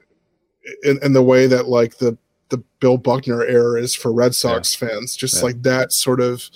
[0.82, 2.18] in, in the way that like the,
[2.48, 4.88] the Bill Buckner era is for Red Sox yeah.
[4.88, 5.42] fans, just yeah.
[5.44, 6.50] like that sort of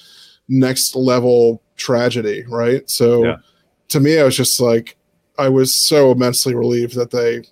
[0.49, 2.91] next level tragedy, right?
[2.91, 3.37] So, yeah
[3.89, 4.97] to me, I was just like,
[5.39, 7.45] I was so immensely relieved that they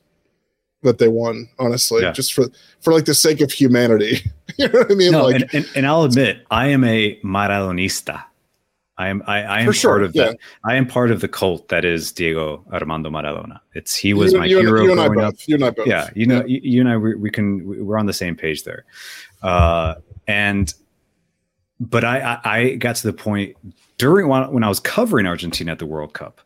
[0.83, 1.49] that they won.
[1.59, 2.12] Honestly, yeah.
[2.12, 2.47] just for
[2.80, 4.18] for like the sake of humanity.
[4.59, 5.12] you know what I mean?
[5.12, 8.24] No, like, and, and, and, I'll admit, I am a Maradonista.
[8.99, 10.26] I am I, I am part sure, of yeah.
[10.26, 10.39] that.
[10.64, 13.61] I am part of the cult that is Diego Armando Maradona.
[13.74, 15.35] It's he was you, my you hero and, growing up.
[15.47, 15.87] You and I both.
[15.87, 16.47] Yeah, you know, yeah.
[16.47, 18.85] You, you, and I we, we, can we're on the same page there.
[19.43, 19.95] Uh,
[20.28, 20.72] and
[21.80, 23.57] but I, I I got to the point
[24.03, 26.40] during when I was covering Argentina at the World Cup,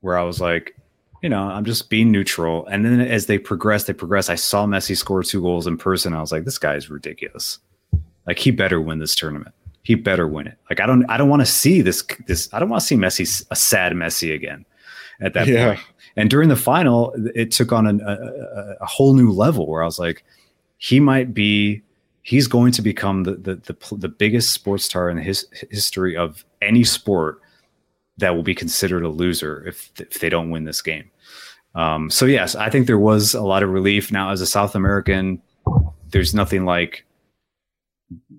[0.00, 0.74] where I was like,
[1.22, 2.64] you know, I'm just being neutral.
[2.68, 4.30] And then as they progress, they progress.
[4.30, 6.14] I saw Messi score two goals in person.
[6.14, 7.58] I was like, this guy is ridiculous.
[8.26, 9.54] Like he better win this tournament.
[9.82, 10.56] He better win it.
[10.70, 12.02] Like I don't, I don't want to see this.
[12.26, 14.64] This I don't want to see Messi a sad Messi again.
[15.20, 15.74] At that yeah.
[15.74, 15.80] point.
[16.16, 19.84] And during the final, it took on a, a, a whole new level where I
[19.84, 20.24] was like,
[20.78, 21.82] he might be
[22.28, 26.14] he's going to become the the the, the biggest sports star in the his, history
[26.14, 27.40] of any sport
[28.18, 31.10] that will be considered a loser if if they don't win this game.
[31.74, 34.12] Um, so yes, I think there was a lot of relief.
[34.12, 35.40] Now, as a South American,
[36.10, 37.06] there's nothing like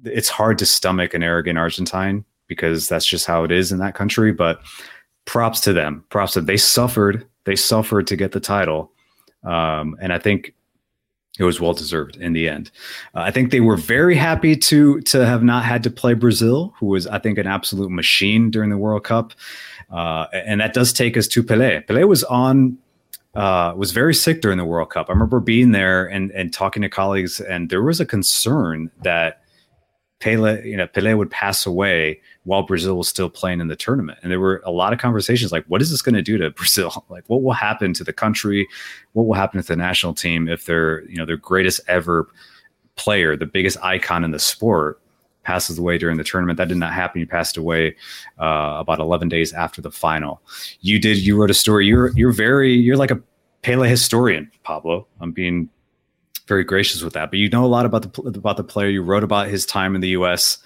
[0.04, 3.96] it's hard to stomach an arrogant Argentine because that's just how it is in that
[3.96, 4.32] country.
[4.32, 4.62] But
[5.26, 6.06] props to them.
[6.10, 6.46] Props to them.
[6.46, 7.28] They suffered.
[7.46, 8.92] They suffered to get the title.
[9.44, 10.54] Um, and I think
[11.40, 12.70] it was well deserved in the end.
[13.16, 16.74] Uh, I think they were very happy to to have not had to play Brazil,
[16.78, 19.34] who was I think an absolute machine during the World Cup,
[19.90, 21.86] uh, and that does take us to Pelé.
[21.88, 22.78] Pelé was on
[23.36, 25.10] uh, was very sick during the World Cup.
[25.10, 29.42] I remember being there and and talking to colleagues, and there was a concern that
[30.20, 34.20] Pele, you know, Pele would pass away while Brazil was still playing in the tournament.
[34.22, 36.50] And there were a lot of conversations like, what is this going to do to
[36.62, 37.06] Brazil?
[37.10, 38.68] Like, what will happen to the country?
[39.14, 42.28] What will happen to the national team if their, you know, their greatest ever
[42.96, 45.02] player, the biggest icon in the sport,
[45.44, 46.58] passes away during the tournament?
[46.58, 47.20] That did not happen.
[47.20, 47.96] He passed away
[48.40, 50.42] uh, about 11 days after the final.
[50.82, 51.18] You did.
[51.18, 51.88] You wrote a story.
[51.88, 53.22] You're you're very you're like a
[53.62, 55.06] Pele historian, Pablo.
[55.20, 55.70] I'm being
[56.48, 57.30] very gracious with that.
[57.30, 58.90] But you know a lot about the about the player.
[58.90, 60.58] You wrote about his time in the U.S.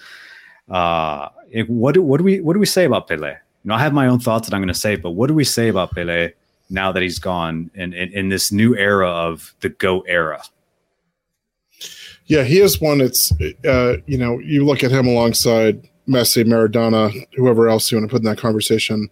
[0.68, 1.28] Uh,
[1.68, 3.30] what do what do we what do we say about Pele?
[3.30, 5.34] You know, I have my own thoughts that I'm going to say, but what do
[5.34, 6.32] we say about Pele
[6.70, 10.42] now that he's gone in, in, in this new era of the Go era?
[12.26, 13.00] Yeah, he is one.
[13.00, 13.32] It's
[13.64, 18.12] uh, you know, you look at him alongside Messi, Maradona, whoever else you want to
[18.12, 19.08] put in that conversation.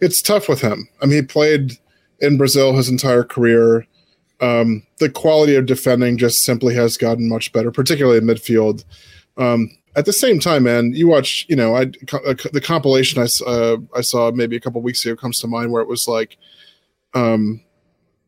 [0.00, 0.88] It's tough with him.
[1.00, 1.78] I mean, he played
[2.20, 3.86] in Brazil his entire career.
[4.40, 8.84] Um, the quality of defending just simply has gotten much better, particularly in midfield.
[9.36, 13.26] Um, at the same time, man, you watch, you know, I uh, the compilation I
[13.46, 16.38] uh, I saw maybe a couple weeks ago comes to mind where it was like,
[17.14, 17.60] um,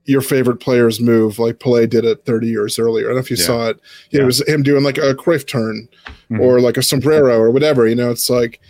[0.04, 3.06] your favorite player's move, like Pelé did it 30 years earlier.
[3.06, 3.46] I don't know if you yeah.
[3.46, 3.80] saw it.
[4.10, 4.22] Yeah.
[4.22, 6.40] It was him doing like a Cruyff turn mm-hmm.
[6.40, 7.88] or like a sombrero or whatever.
[7.88, 8.60] You know, it's like,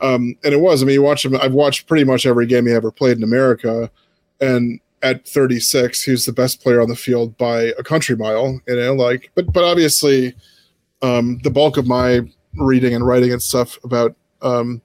[0.00, 0.82] um, and it was.
[0.82, 1.36] I mean, you watch him.
[1.36, 3.90] I've watched pretty much every game he ever played in America,
[4.40, 8.60] and at 36, he's the best player on the field by a country mile.
[8.66, 10.34] You know, like, but but obviously,
[11.02, 12.22] um, the bulk of my
[12.56, 14.80] reading and writing and stuff about um,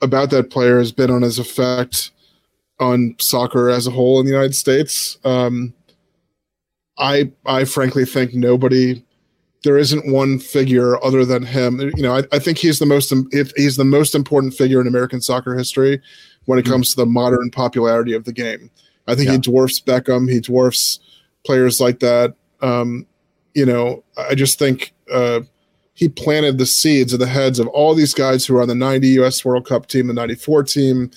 [0.00, 2.10] about that player has been on his effect
[2.80, 5.18] on soccer as a whole in the United States.
[5.24, 5.74] Um,
[6.98, 9.02] I I frankly think nobody
[9.64, 11.80] there isn't one figure other than him.
[11.96, 13.12] You know, I, I think he's the most
[13.56, 16.00] he's the most important figure in American soccer history
[16.44, 18.70] when it comes to the modern popularity of the game.
[19.06, 19.32] I think yeah.
[19.32, 20.30] he dwarfs Beckham.
[20.30, 21.00] He dwarfs
[21.44, 22.34] players like that.
[22.60, 23.06] Um,
[23.54, 25.40] you know, I just think uh,
[25.94, 28.74] he planted the seeds of the heads of all these guys who are on the
[28.74, 31.10] 90 US World Cup team, the 94 team.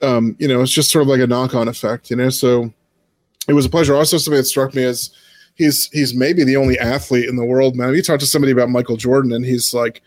[0.00, 2.30] Um, you know, it's just sort of like a knock on effect, you know.
[2.30, 2.72] So
[3.48, 3.94] it was a pleasure.
[3.94, 5.10] Also, something that struck me is
[5.56, 7.94] he's he's maybe the only athlete in the world, man.
[7.94, 10.02] You talk to somebody about Michael Jordan and he's like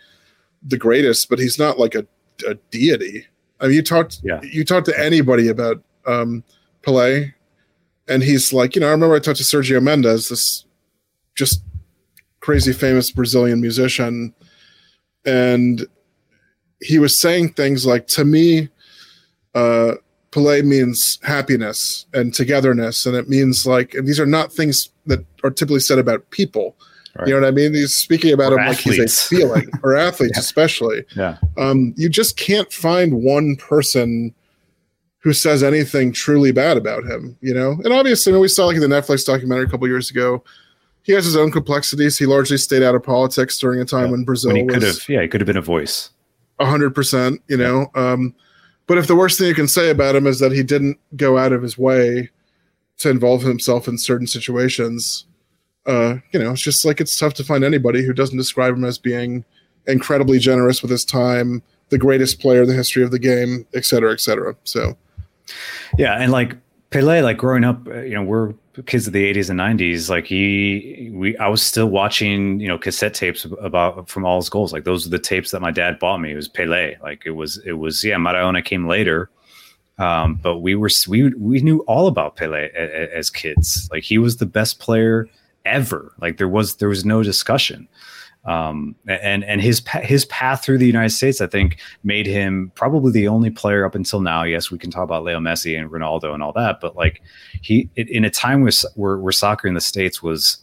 [0.64, 2.08] the greatest, but he's not like a,
[2.48, 3.28] a deity.
[3.60, 4.42] I mean, you talked yeah.
[4.42, 6.44] you talk to anybody about um,
[6.82, 7.34] Pele,
[8.08, 10.66] and he's like, you know, I remember I talked to Sergio Mendes, this
[11.36, 11.62] just
[12.44, 14.34] crazy famous Brazilian musician,
[15.26, 15.88] and
[16.82, 18.68] he was saying things like, to me,
[19.56, 19.94] uh,
[20.32, 25.26] Pele means happiness and togetherness, and it means like, and these are not things that
[25.44, 26.76] are typically said about people.
[27.16, 27.30] Right.
[27.30, 27.76] You know what I mean?
[27.76, 28.86] He's speaking about or him athletes.
[28.88, 30.42] like he's a feeling, or athletes yeah.
[30.42, 31.06] especially.
[31.16, 31.38] Yeah.
[31.58, 34.36] Um, you just can't find one person
[35.20, 37.38] who says anything truly bad about him.
[37.40, 39.88] You know, and obviously, I mean, we saw like in the Netflix documentary a couple
[39.88, 40.44] years ago.
[41.04, 42.18] He has his own complexities.
[42.18, 44.12] He largely stayed out of politics during a time yeah.
[44.12, 46.10] when Brazil when he could have, yeah, he could have been a voice.
[46.60, 47.42] hundred percent.
[47.48, 48.34] You know, um,
[48.88, 51.38] but if the worst thing you can say about him is that he didn't go
[51.38, 52.30] out of his way
[53.00, 55.26] to involve himself in certain situations,
[55.86, 58.86] uh, you know, it's just like it's tough to find anybody who doesn't describe him
[58.86, 59.44] as being
[59.88, 63.84] incredibly generous with his time, the greatest player in the history of the game, et
[63.84, 64.56] cetera, et cetera.
[64.64, 64.98] So,
[65.98, 66.56] yeah, and like
[66.90, 70.26] Pele, like growing up, uh, you know, we're kids of the 80s and 90s like
[70.26, 74.74] he we i was still watching you know cassette tapes about from all his goals.
[74.74, 76.32] Like those are the tapes that my dad bought me.
[76.32, 76.96] It was pele.
[77.02, 79.30] Like it was it was yeah maradona came later.
[80.00, 82.70] Um, but we were we we knew all about pele
[83.14, 83.88] as kids.
[83.92, 85.30] Like he was the best player
[85.66, 86.14] ever.
[86.20, 87.88] Like there was there was no discussion
[88.46, 93.12] um, and and his his path through the United States, I think, made him probably
[93.12, 94.44] the only player up until now.
[94.44, 97.22] Yes, we can talk about Leo Messi and Ronaldo and all that, but like
[97.62, 100.58] he in a time where, where, where soccer in the states was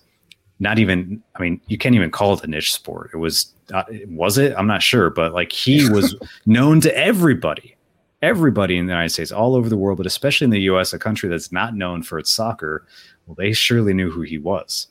[0.59, 1.23] not even.
[1.35, 3.11] I mean, you can't even call it a niche sport.
[3.15, 4.55] It was uh, was it?
[4.59, 7.77] I'm not sure, but like he was known to everybody.
[8.21, 10.99] Everybody in the United States, all over the world, but especially in the U.S., a
[10.99, 12.87] country that's not known for its soccer,
[13.27, 14.89] well, they surely knew who he was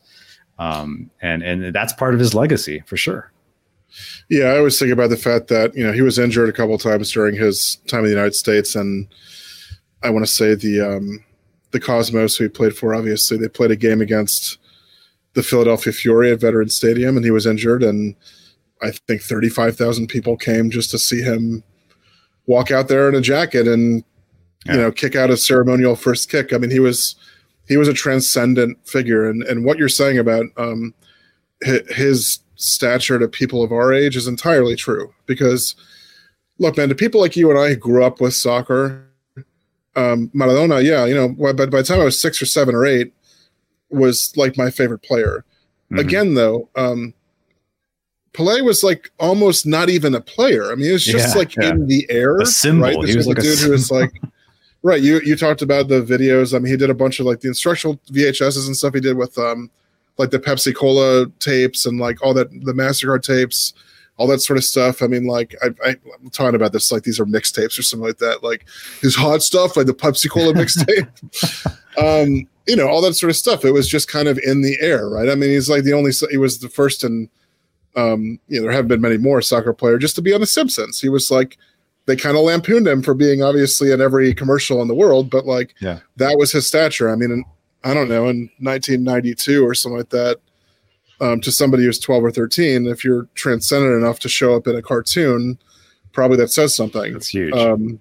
[0.60, 3.31] um, and and that's part of his legacy for sure.
[4.30, 6.77] Yeah, I always think about the fact that you know he was injured a couple
[6.77, 9.07] times during his time in the United States, and
[10.03, 11.23] I want to say the um,
[11.72, 12.94] the Cosmos who he played for.
[12.94, 14.60] Obviously, they played a game against
[15.34, 18.15] the Philadelphia Fury at Veterans Stadium, and he was injured, and
[18.81, 21.64] I think thirty five thousand people came just to see him
[22.45, 24.03] walk out there in a jacket and
[24.65, 24.73] yeah.
[24.73, 26.52] you know kick out a ceremonial first kick.
[26.52, 27.15] I mean, he was
[27.70, 29.30] he was a transcendent figure.
[29.30, 30.94] And and what you're saying about um,
[31.62, 35.14] his stature to people of our age is entirely true.
[35.26, 35.76] Because
[36.58, 39.06] look, man, to people like you and I who grew up with soccer,
[39.96, 42.86] um, Maradona, yeah, you know, by, by the time I was six or seven or
[42.86, 43.14] eight,
[43.90, 45.46] was like my favorite player.
[45.91, 46.00] Mm-hmm.
[46.00, 47.14] Again, though, um,
[48.34, 50.72] Pele was like almost not even a player.
[50.72, 51.70] I mean, it was just yeah, like yeah.
[51.70, 52.84] in the air, a symbol.
[52.84, 53.02] Right?
[53.02, 54.12] This he was, was like a dude who was like,
[54.84, 55.02] right.
[55.02, 56.56] You you talked about the videos.
[56.56, 58.94] I mean, he did a bunch of like the instructional VHSs and stuff.
[58.94, 59.70] He did with um,
[60.18, 63.74] like the Pepsi Cola tapes and like all that the Mastercard tapes
[64.20, 65.02] all that sort of stuff.
[65.02, 68.06] I mean, like I, I, am talking about this like these are mixtapes or something
[68.06, 68.44] like that.
[68.44, 68.66] Like
[69.02, 71.08] his hot stuff, like the Pepsi Cola mixtape.
[71.98, 73.64] um, you know, all that sort of stuff.
[73.64, 75.30] It was just kind of in the air, right?
[75.30, 76.12] I mean, he's like the only.
[76.30, 77.30] He was the first, and
[77.96, 80.48] um, you know, there haven't been many more soccer player just to be on The
[80.48, 81.00] Simpsons.
[81.00, 81.58] He was like
[82.10, 85.45] they kind of lampooned him for being obviously in every commercial in the world, but
[85.45, 85.99] like yeah.
[86.18, 87.10] that was his stature.
[87.10, 87.45] I mean, in,
[87.84, 90.40] I don't know, in 1992 or something like that
[91.22, 94.76] um, to somebody who's 12 or 13 if you're transcendent enough to show up in
[94.76, 95.57] a cartoon
[96.11, 97.99] probably that says something that's huge um,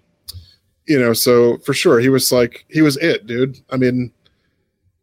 [0.86, 4.12] you know so for sure he was like he was it dude i mean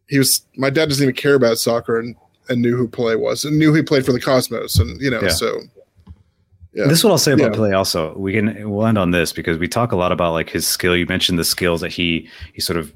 [0.08, 2.16] he was my dad doesn't even care about soccer and
[2.48, 5.20] and knew who Pele was and knew he played for the Cosmos and you know
[5.20, 5.30] yeah.
[5.30, 5.60] so
[6.76, 6.86] yeah.
[6.86, 7.56] This is what I'll say about yeah.
[7.56, 7.72] Pele.
[7.72, 10.66] Also, we can we'll end on this because we talk a lot about like his
[10.66, 10.94] skill.
[10.94, 12.92] You mentioned the skills that he he sort of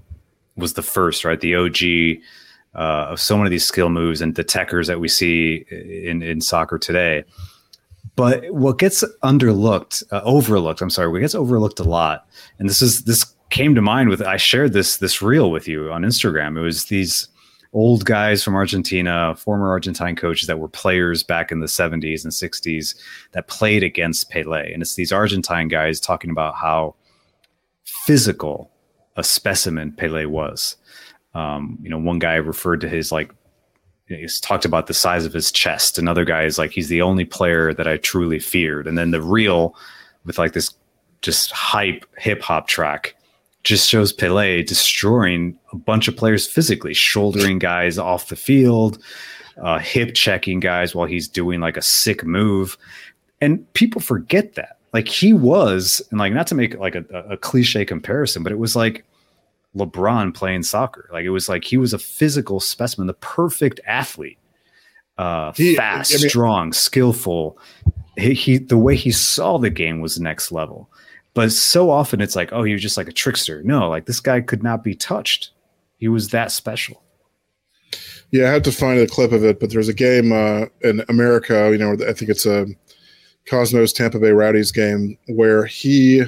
[0.57, 1.40] was the first, right?
[1.40, 2.23] The OG
[2.74, 6.23] uh, of so many of these skill moves and the techers that we see in,
[6.23, 7.24] in soccer today.
[8.16, 12.27] But what gets underlooked, uh, overlooked, I'm sorry, what gets overlooked a lot,
[12.59, 15.90] and this is this came to mind with I shared this this reel with you
[15.90, 16.59] on Instagram.
[16.59, 17.28] It was these
[17.72, 22.32] old guys from Argentina, former Argentine coaches that were players back in the 70s and
[22.32, 22.97] 60s
[23.32, 24.72] that played against Pele.
[24.72, 26.94] And it's these Argentine guys talking about how
[27.84, 28.70] physical
[29.16, 30.76] a specimen Pele was.
[31.34, 33.32] Um, you know, one guy referred to his like
[34.06, 35.98] he's talked about the size of his chest.
[35.98, 38.88] Another guy is like he's the only player that I truly feared.
[38.88, 39.76] And then the real,
[40.24, 40.74] with like this
[41.22, 43.14] just hype hip hop track
[43.62, 49.02] just shows Pele destroying a bunch of players physically, shouldering guys off the field,
[49.60, 52.78] uh, hip checking guys while he's doing like a sick move.
[53.40, 54.78] And people forget that.
[54.92, 58.58] Like he was, and like not to make like a, a cliche comparison, but it
[58.58, 59.04] was like
[59.76, 61.08] LeBron playing soccer.
[61.12, 64.38] Like it was like he was a physical specimen, the perfect athlete.
[65.16, 67.58] Uh, he, fast, I mean, strong, skillful.
[68.16, 70.89] He, he the way he saw the game was next level.
[71.35, 73.62] But so often it's like, oh, he was just like a trickster.
[73.62, 75.51] No, like this guy could not be touched.
[75.97, 77.02] He was that special.
[78.31, 81.05] Yeah, I had to find a clip of it, but there's a game uh, in
[81.09, 81.69] America.
[81.70, 82.66] You know, I think it's a
[83.48, 86.23] Cosmos Tampa Bay Rowdies game where he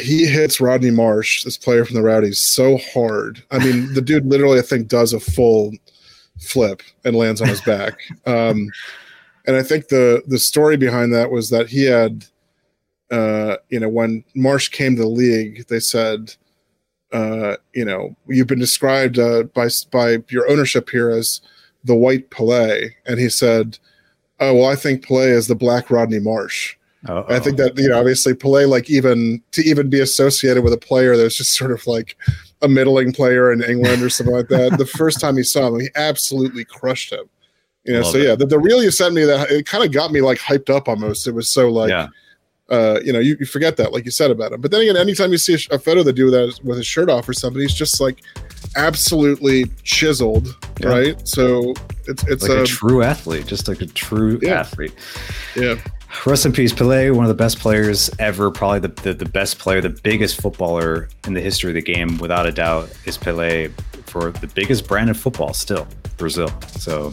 [0.00, 3.42] he hits Rodney Marsh, this player from the Rowdies, so hard.
[3.50, 5.72] I mean, the dude literally, I think, does a full
[6.40, 7.98] flip and lands on his back.
[8.26, 8.68] Um,
[9.46, 12.26] and I think the the story behind that was that he had,
[13.10, 16.34] uh, you know, when Marsh came to the league, they said,
[17.12, 21.40] uh, you know, you've been described uh, by by your ownership here as
[21.84, 23.78] the white Pele, and he said,
[24.40, 26.76] oh well, I think Pele is the black Rodney Marsh.
[27.28, 30.78] I think that you know, obviously, Pele, like even to even be associated with a
[30.78, 32.16] player that's just sort of like
[32.60, 34.76] a middling player in England or something like that.
[34.78, 37.24] The first time he saw him, he absolutely crushed him.
[37.84, 38.24] You know, Love so it.
[38.24, 40.74] yeah, the, the reel you sent me that it kind of got me like hyped
[40.74, 41.26] up almost.
[41.26, 42.08] It was so like, yeah.
[42.68, 44.60] Uh, you know, you, you forget that, like you said about him.
[44.60, 47.08] But then again, anytime you see a, a photo that do that with his shirt
[47.08, 48.22] off or something, he's just like
[48.76, 50.88] absolutely chiseled, yeah.
[50.88, 51.28] right?
[51.28, 51.74] So
[52.06, 54.60] it's it's like a, a, true athlete, just like a true yeah.
[54.60, 54.94] athlete.
[55.56, 55.76] Yeah.
[56.24, 59.58] Rest in peace, Pele, one of the best players ever, probably the, the, the, best
[59.58, 63.68] player, the biggest footballer in the history of the game, without a doubt, is Pele
[64.06, 65.86] for the biggest brand of football still,
[66.16, 66.50] Brazil.
[66.78, 67.12] So,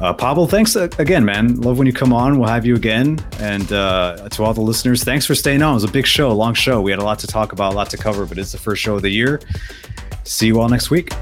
[0.00, 1.60] uh, Pablo, thanks again, man.
[1.60, 2.38] Love when you come on.
[2.38, 3.24] We'll have you again.
[3.38, 5.72] And uh, to all the listeners, thanks for staying on.
[5.72, 6.80] It was a big show, a long show.
[6.82, 8.82] We had a lot to talk about, a lot to cover, but it's the first
[8.82, 9.40] show of the year.
[10.24, 11.12] See you all next week.